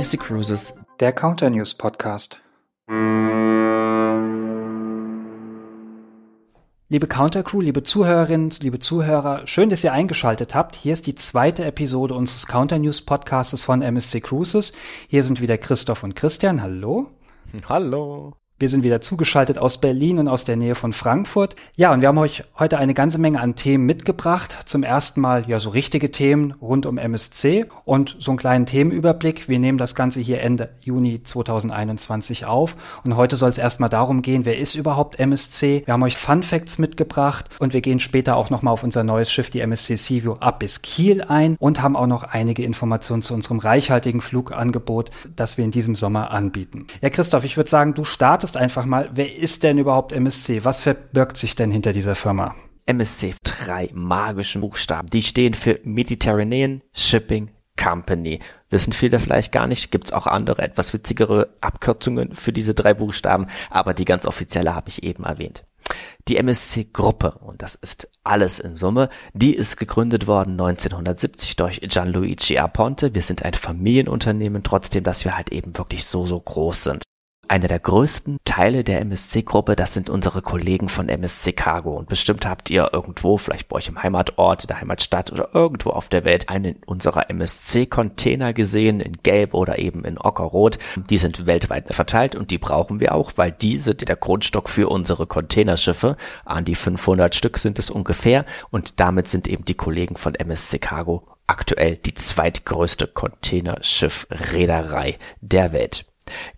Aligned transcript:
MSC 0.00 0.16
Cruises, 0.16 0.72
der 0.98 1.12
Counter 1.12 1.50
News 1.50 1.74
Podcast. 1.74 2.40
Liebe 6.88 7.06
Counter 7.06 7.42
Crew, 7.42 7.60
liebe 7.60 7.82
Zuhörerinnen, 7.82 8.48
liebe 8.62 8.78
Zuhörer, 8.78 9.46
schön, 9.46 9.68
dass 9.68 9.84
ihr 9.84 9.92
eingeschaltet 9.92 10.54
habt. 10.54 10.74
Hier 10.74 10.94
ist 10.94 11.06
die 11.06 11.14
zweite 11.14 11.66
Episode 11.66 12.14
unseres 12.14 12.46
Counter 12.46 12.78
News 12.78 13.02
Podcasts 13.02 13.62
von 13.62 13.82
MSC 13.82 14.22
Cruises. 14.22 14.72
Hier 15.06 15.22
sind 15.22 15.42
wieder 15.42 15.58
Christoph 15.58 16.02
und 16.02 16.16
Christian. 16.16 16.62
Hallo. 16.62 17.10
Hallo. 17.68 18.39
Wir 18.60 18.68
sind 18.68 18.84
wieder 18.84 19.00
zugeschaltet 19.00 19.56
aus 19.56 19.80
Berlin 19.80 20.18
und 20.18 20.28
aus 20.28 20.44
der 20.44 20.56
Nähe 20.56 20.74
von 20.74 20.92
Frankfurt. 20.92 21.56
Ja, 21.76 21.94
und 21.94 22.02
wir 22.02 22.08
haben 22.08 22.18
euch 22.18 22.44
heute 22.58 22.76
eine 22.76 22.92
ganze 22.92 23.16
Menge 23.16 23.40
an 23.40 23.54
Themen 23.54 23.86
mitgebracht. 23.86 24.64
Zum 24.66 24.82
ersten 24.82 25.22
Mal 25.22 25.48
ja 25.48 25.58
so 25.58 25.70
richtige 25.70 26.10
Themen 26.10 26.52
rund 26.60 26.84
um 26.84 26.98
MSC 26.98 27.64
und 27.86 28.16
so 28.18 28.32
einen 28.32 28.36
kleinen 28.36 28.66
Themenüberblick. 28.66 29.48
Wir 29.48 29.58
nehmen 29.58 29.78
das 29.78 29.94
Ganze 29.94 30.20
hier 30.20 30.42
Ende 30.42 30.68
Juni 30.82 31.22
2021 31.22 32.44
auf. 32.44 32.76
Und 33.02 33.16
heute 33.16 33.36
soll 33.36 33.48
es 33.48 33.56
erstmal 33.56 33.88
darum 33.88 34.20
gehen, 34.20 34.44
wer 34.44 34.58
ist 34.58 34.74
überhaupt 34.74 35.18
MSC? 35.18 35.84
Wir 35.86 35.94
haben 35.94 36.02
euch 36.02 36.18
Fun 36.18 36.42
Facts 36.42 36.76
mitgebracht 36.76 37.48
und 37.60 37.72
wir 37.72 37.80
gehen 37.80 37.98
später 37.98 38.36
auch 38.36 38.50
nochmal 38.50 38.74
auf 38.74 38.84
unser 38.84 39.04
neues 39.04 39.32
Schiff, 39.32 39.48
die 39.48 39.60
MSC 39.60 39.96
Seaview, 39.96 40.34
ab 40.34 40.58
bis 40.58 40.82
Kiel 40.82 41.22
ein 41.22 41.56
und 41.58 41.80
haben 41.80 41.96
auch 41.96 42.06
noch 42.06 42.24
einige 42.24 42.62
Informationen 42.62 43.22
zu 43.22 43.32
unserem 43.32 43.58
reichhaltigen 43.60 44.20
Flugangebot, 44.20 45.08
das 45.34 45.56
wir 45.56 45.64
in 45.64 45.70
diesem 45.70 45.94
Sommer 45.94 46.30
anbieten. 46.30 46.86
Ja, 47.00 47.08
Christoph, 47.08 47.44
ich 47.44 47.56
würde 47.56 47.70
sagen, 47.70 47.94
du 47.94 48.04
startest 48.04 48.49
zuerst 48.50 48.56
einfach 48.56 48.84
mal, 48.84 49.10
wer 49.12 49.36
ist 49.36 49.62
denn 49.62 49.78
überhaupt 49.78 50.12
MSC? 50.12 50.64
Was 50.64 50.80
verbirgt 50.80 51.36
sich 51.36 51.54
denn 51.54 51.70
hinter 51.70 51.92
dieser 51.92 52.14
Firma? 52.14 52.54
MSC, 52.86 53.34
drei 53.44 53.90
magischen 53.92 54.60
Buchstaben. 54.60 55.08
Die 55.08 55.22
stehen 55.22 55.54
für 55.54 55.78
Mediterranean 55.84 56.82
Shipping 56.92 57.50
Company. 57.76 58.40
Wissen 58.68 58.92
viele 58.92 59.20
vielleicht 59.20 59.52
gar 59.52 59.68
nicht, 59.68 59.92
gibt's 59.92 60.12
auch 60.12 60.26
andere, 60.26 60.62
etwas 60.62 60.92
witzigere 60.92 61.54
Abkürzungen 61.60 62.34
für 62.34 62.52
diese 62.52 62.74
drei 62.74 62.92
Buchstaben, 62.94 63.46
aber 63.70 63.94
die 63.94 64.04
ganz 64.04 64.26
offizielle 64.26 64.74
habe 64.74 64.88
ich 64.88 65.04
eben 65.04 65.24
erwähnt. 65.24 65.64
Die 66.28 66.36
MSC-Gruppe, 66.36 67.32
und 67.40 67.62
das 67.62 67.76
ist 67.76 68.08
alles 68.24 68.58
in 68.58 68.76
Summe, 68.76 69.08
die 69.32 69.54
ist 69.54 69.76
gegründet 69.76 70.26
worden 70.26 70.52
1970 70.52 71.56
durch 71.56 71.80
Gianluigi 71.80 72.58
Aponte. 72.58 73.14
Wir 73.14 73.22
sind 73.22 73.44
ein 73.44 73.54
Familienunternehmen, 73.54 74.62
trotzdem, 74.62 75.04
dass 75.04 75.24
wir 75.24 75.36
halt 75.36 75.50
eben 75.52 75.76
wirklich 75.78 76.04
so, 76.04 76.26
so 76.26 76.38
groß 76.40 76.84
sind. 76.84 77.02
Einer 77.50 77.66
der 77.66 77.80
größten 77.80 78.38
Teile 78.44 78.84
der 78.84 79.00
MSC-Gruppe, 79.00 79.74
das 79.74 79.92
sind 79.92 80.08
unsere 80.08 80.40
Kollegen 80.40 80.88
von 80.88 81.08
MSC 81.08 81.52
Cargo. 81.52 81.96
Und 81.96 82.08
bestimmt 82.08 82.46
habt 82.46 82.70
ihr 82.70 82.90
irgendwo, 82.92 83.38
vielleicht 83.38 83.68
bei 83.68 83.74
euch 83.74 83.88
im 83.88 84.00
Heimatort, 84.00 84.70
der 84.70 84.80
Heimatstadt 84.80 85.32
oder 85.32 85.48
irgendwo 85.52 85.90
auf 85.90 86.08
der 86.08 86.24
Welt, 86.24 86.48
einen 86.48 86.76
unserer 86.86 87.28
MSC-Container 87.28 88.52
gesehen, 88.52 89.00
in 89.00 89.14
Gelb 89.24 89.54
oder 89.54 89.80
eben 89.80 90.04
in 90.04 90.16
Ockerrot. 90.16 90.78
Die 91.08 91.18
sind 91.18 91.46
weltweit 91.46 91.92
verteilt 91.92 92.36
und 92.36 92.52
die 92.52 92.58
brauchen 92.58 93.00
wir 93.00 93.16
auch, 93.16 93.32
weil 93.34 93.50
die 93.50 93.80
sind 93.80 94.08
der 94.08 94.14
Grundstock 94.14 94.68
für 94.68 94.88
unsere 94.88 95.26
Containerschiffe. 95.26 96.16
An 96.44 96.64
die 96.64 96.76
500 96.76 97.34
Stück 97.34 97.58
sind 97.58 97.80
es 97.80 97.90
ungefähr. 97.90 98.44
Und 98.70 99.00
damit 99.00 99.26
sind 99.26 99.48
eben 99.48 99.64
die 99.64 99.74
Kollegen 99.74 100.14
von 100.14 100.36
MSC 100.36 100.78
Cargo 100.78 101.26
aktuell 101.48 101.96
die 101.96 102.14
zweitgrößte 102.14 103.08
Containerschiff-Reederei 103.08 105.18
der 105.40 105.72
Welt. 105.72 106.04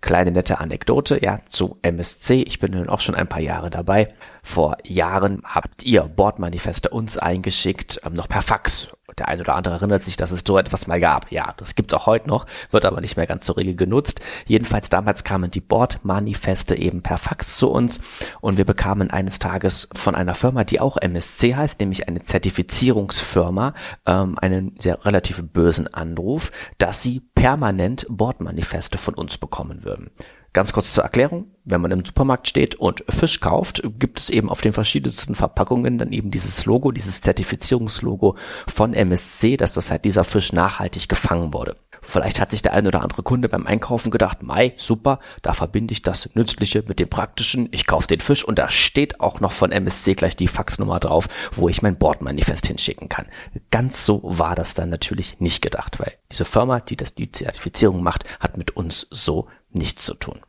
Kleine 0.01 0.33
nette 0.33 0.61
Anekdote, 0.61 1.23
ja, 1.23 1.41
zu 1.47 1.79
MSC. 1.83 2.43
Ich 2.43 2.59
bin 2.59 2.73
nun 2.73 2.89
auch 2.89 3.01
schon 3.01 3.15
ein 3.15 3.29
paar 3.29 3.41
Jahre 3.41 3.71
dabei. 3.71 4.09
Vor 4.43 4.77
Jahren 4.85 5.43
habt 5.45 5.85
ihr 5.85 6.03
Bordmanifeste 6.03 6.91
uns 6.91 7.17
eingeschickt, 7.17 8.01
ähm, 8.05 8.15
noch 8.15 8.29
per 8.29 8.43
Fax. 8.43 8.89
Der 9.19 9.29
eine 9.29 9.43
oder 9.43 9.55
andere 9.55 9.75
erinnert 9.75 10.03
sich, 10.03 10.17
dass 10.17 10.31
es 10.31 10.43
so 10.47 10.59
etwas 10.59 10.87
mal 10.87 10.99
gab. 10.99 11.31
Ja, 11.31 11.55
das 11.59 11.75
gibt's 11.75 11.95
auch 11.95 12.07
heute 12.07 12.29
noch, 12.29 12.47
wird 12.71 12.85
aber 12.85 13.01
nicht 13.01 13.17
mehr 13.17 13.27
ganz 13.27 13.47
so 13.47 13.53
regel 13.53 13.77
genutzt. 13.77 14.21
Jedenfalls 14.47 14.89
damals 14.89 15.23
kamen 15.23 15.51
die 15.51 15.61
Bordmanifeste 15.61 16.75
eben 16.77 17.03
per 17.03 17.19
Fax 17.19 17.57
zu 17.57 17.71
uns 17.71 18.01
und 18.41 18.57
wir 18.57 18.65
bekamen 18.65 19.11
eines 19.11 19.39
Tages 19.39 19.89
von 19.95 20.15
einer 20.15 20.35
Firma, 20.35 20.65
die 20.65 20.81
auch 20.81 20.97
MSC 20.97 21.55
heißt, 21.55 21.79
nämlich 21.81 22.09
eine 22.09 22.23
Zertifizierungsfirma, 22.23 23.75
ähm, 24.07 24.39
einen 24.41 24.77
sehr 24.81 25.05
relativ 25.05 25.43
bösen 25.43 25.93
Anruf, 25.93 26.51
dass 26.79 27.03
sie 27.03 27.21
permanent 27.35 28.07
Bordmanifeste 28.09 28.99
von 28.99 29.15
uns 29.15 29.39
bekommen 29.39 29.85
würden. 29.85 30.11
Ganz 30.53 30.75
kurz 30.75 30.93
zur 30.93 31.05
Erklärung. 31.05 31.47
Wenn 31.65 31.81
man 31.81 31.93
im 31.93 32.05
Supermarkt 32.05 32.49
steht 32.49 32.75
und 32.75 33.05
Fisch 33.09 33.41
kauft, 33.41 33.83
gibt 33.99 34.19
es 34.19 34.29
eben 34.29 34.51
auf 34.51 34.61
den 34.61 34.73
verschiedensten 34.73 35.35
Verpackungen 35.35 35.97
dann 35.97 36.13
eben 36.13 36.31
dieses 36.31 36.67
Logo, 36.67 36.91
dieses 36.91 37.21
Zertifizierungslogo 37.21 38.37
von 38.67 38.93
MSC, 38.93 39.57
dass 39.57 39.73
das 39.73 39.91
halt 39.91 40.05
dieser 40.05 40.25
Fisch 40.25 40.53
nachhaltig 40.53 41.09
gefangen 41.09 41.55
wurde. 41.55 41.77
Vielleicht 42.03 42.41
hat 42.41 42.51
sich 42.51 42.63
der 42.63 42.73
ein 42.73 42.87
oder 42.87 43.03
andere 43.03 43.23
Kunde 43.23 43.49
beim 43.49 43.67
Einkaufen 43.67 44.11
gedacht, 44.11 44.43
Mai, 44.43 44.75
super, 44.77 45.21
da 45.41 45.53
verbinde 45.53 45.93
ich 45.93 46.03
das 46.03 46.29
Nützliche 46.35 46.83
mit 46.87 46.99
dem 46.99 47.09
Praktischen. 47.09 47.69
Ich 47.71 47.87
kaufe 47.87 48.09
den 48.09 48.21
Fisch 48.21 48.45
und 48.45 48.59
da 48.59 48.69
steht 48.69 49.21
auch 49.21 49.39
noch 49.39 49.53
von 49.53 49.71
MSC 49.71 50.15
gleich 50.15 50.35
die 50.35 50.49
Faxnummer 50.49 50.99
drauf, 50.99 51.29
wo 51.55 51.69
ich 51.69 51.81
mein 51.81 51.97
Bordmanifest 51.97 52.67
hinschicken 52.67 53.09
kann. 53.09 53.27
Ganz 53.71 54.05
so 54.05 54.21
war 54.25 54.57
das 54.57 54.75
dann 54.75 54.91
natürlich 54.91 55.39
nicht 55.39 55.63
gedacht, 55.63 56.01
weil 56.01 56.13
diese 56.31 56.45
Firma, 56.45 56.81
die 56.81 56.97
das 56.97 57.15
die 57.15 57.31
Zertifizierung 57.31 58.03
macht, 58.03 58.25
hat 58.41 58.57
mit 58.57 58.77
uns 58.77 59.07
so 59.11 59.47
nichts 59.75 60.05
zu 60.05 60.15
tun. 60.15 60.41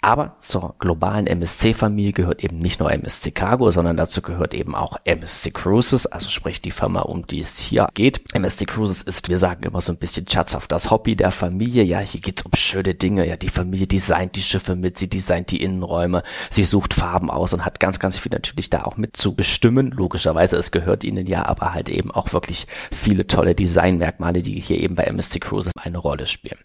Aber 0.00 0.36
zur 0.38 0.76
globalen 0.78 1.26
MSC-Familie 1.26 2.12
gehört 2.12 2.44
eben 2.44 2.58
nicht 2.58 2.78
nur 2.78 2.92
MSC 2.92 3.32
Cargo, 3.32 3.72
sondern 3.72 3.96
dazu 3.96 4.22
gehört 4.22 4.54
eben 4.54 4.76
auch 4.76 4.96
MSC 5.04 5.50
Cruises, 5.50 6.06
also 6.06 6.28
sprich 6.28 6.62
die 6.62 6.70
Firma, 6.70 7.00
um 7.00 7.26
die 7.26 7.40
es 7.40 7.58
hier 7.58 7.88
geht. 7.94 8.32
MSC 8.32 8.66
Cruises 8.66 9.02
ist, 9.02 9.28
wir 9.28 9.38
sagen 9.38 9.64
immer 9.64 9.80
so 9.80 9.92
ein 9.92 9.98
bisschen 9.98 10.28
scherzhaft, 10.28 10.70
das 10.70 10.92
Hobby 10.92 11.16
der 11.16 11.32
Familie. 11.32 11.82
Ja, 11.82 11.98
hier 11.98 12.20
geht's 12.20 12.42
um 12.42 12.52
schöne 12.54 12.94
Dinge. 12.94 13.26
Ja, 13.26 13.36
die 13.36 13.48
Familie 13.48 13.88
designt 13.88 14.36
die 14.36 14.42
Schiffe 14.42 14.76
mit, 14.76 14.98
sie 14.98 15.10
designt 15.10 15.50
die 15.50 15.60
Innenräume, 15.60 16.22
sie 16.48 16.62
sucht 16.62 16.94
Farben 16.94 17.28
aus 17.28 17.52
und 17.52 17.64
hat 17.64 17.80
ganz, 17.80 17.98
ganz 17.98 18.18
viel 18.18 18.30
natürlich 18.30 18.70
da 18.70 18.84
auch 18.84 18.96
mit 18.96 19.16
zu 19.16 19.34
bestimmen. 19.34 19.90
Logischerweise, 19.90 20.56
es 20.58 20.70
gehört 20.70 21.02
ihnen 21.02 21.26
ja, 21.26 21.44
aber 21.44 21.74
halt 21.74 21.88
eben 21.88 22.12
auch 22.12 22.32
wirklich 22.32 22.68
viele 22.92 23.26
tolle 23.26 23.56
Designmerkmale, 23.56 24.42
die 24.42 24.60
hier 24.60 24.78
eben 24.80 24.94
bei 24.94 25.04
MSC 25.04 25.40
Cruises 25.40 25.72
eine 25.76 25.98
Rolle 25.98 26.28
spielen. 26.28 26.58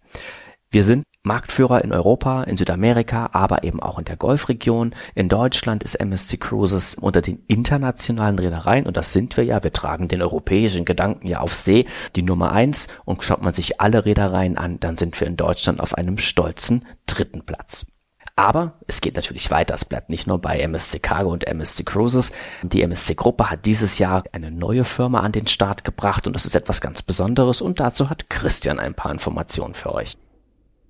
Wir 0.73 0.84
sind 0.84 1.06
Marktführer 1.22 1.84
in 1.84 1.94
Europa, 1.94 2.41
in 2.41 2.57
Südamerika, 2.57 3.29
aber 3.34 3.63
eben 3.63 3.79
auch 3.79 4.00
in 4.00 4.06
der 4.06 4.17
Golfregion. 4.17 4.95
In 5.13 5.29
Deutschland 5.29 5.84
ist 5.84 5.94
MSC 5.94 6.38
Cruises 6.38 6.95
unter 6.95 7.22
den 7.22 7.44
internationalen 7.47 8.39
Reedereien, 8.39 8.88
und 8.88 8.97
das 8.97 9.13
sind 9.13 9.38
wir 9.38 9.44
ja, 9.44 9.63
wir 9.63 9.72
tragen 9.72 10.07
den 10.07 10.23
europäischen 10.23 10.84
Gedanken 10.84 11.28
ja 11.28 11.41
auf 11.41 11.53
See, 11.53 11.85
die 12.16 12.23
Nummer 12.23 12.53
eins. 12.53 12.88
Und 13.06 13.23
schaut 13.23 13.44
man 13.44 13.53
sich 13.53 13.81
alle 13.81 14.03
Reedereien 14.03 14.57
an, 14.57 14.79
dann 14.79 14.97
sind 14.97 15.19
wir 15.22 15.28
in 15.28 15.38
Deutschland 15.38 15.79
auf 15.79 15.94
einem 15.94 16.17
stolzen 16.17 16.85
dritten 17.05 17.45
Platz. 17.45 17.85
Aber 18.35 18.79
es 18.88 19.00
geht 19.00 19.16
natürlich 19.16 19.51
weiter. 19.51 19.75
Es 19.75 19.85
bleibt 19.85 20.09
nicht 20.09 20.25
nur 20.25 20.41
bei 20.41 20.57
MSC 20.57 20.97
Cargo 20.97 21.31
und 21.31 21.45
MSC 21.45 21.84
Cruises. 21.84 22.31
Die 22.63 22.81
MSC 22.81 23.13
Gruppe 23.13 23.51
hat 23.51 23.67
dieses 23.67 24.00
Jahr 24.00 24.23
eine 24.31 24.50
neue 24.50 24.85
Firma 24.85 25.19
an 25.19 25.34
den 25.34 25.45
Start 25.45 25.84
gebracht 25.84 26.25
und 26.25 26.34
das 26.34 26.47
ist 26.47 26.55
etwas 26.55 26.81
ganz 26.81 27.03
Besonderes 27.03 27.61
und 27.61 27.79
dazu 27.79 28.09
hat 28.09 28.31
Christian 28.31 28.79
ein 28.79 28.95
paar 28.95 29.11
Informationen 29.11 29.75
für 29.75 29.94
euch. 29.94 30.17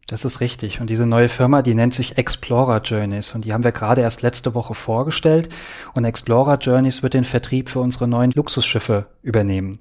Das 0.07 0.25
ist 0.25 0.41
richtig. 0.41 0.81
Und 0.81 0.89
diese 0.89 1.05
neue 1.05 1.29
Firma, 1.29 1.61
die 1.61 1.75
nennt 1.75 1.93
sich 1.93 2.17
Explorer 2.17 2.81
Journeys. 2.81 3.33
Und 3.35 3.45
die 3.45 3.53
haben 3.53 3.63
wir 3.63 3.71
gerade 3.71 4.01
erst 4.01 4.21
letzte 4.21 4.53
Woche 4.53 4.73
vorgestellt. 4.73 5.49
Und 5.93 6.03
Explorer 6.03 6.57
Journeys 6.57 7.03
wird 7.03 7.13
den 7.13 7.23
Vertrieb 7.23 7.69
für 7.69 7.79
unsere 7.79 8.07
neuen 8.07 8.31
Luxusschiffe 8.31 9.05
übernehmen 9.21 9.79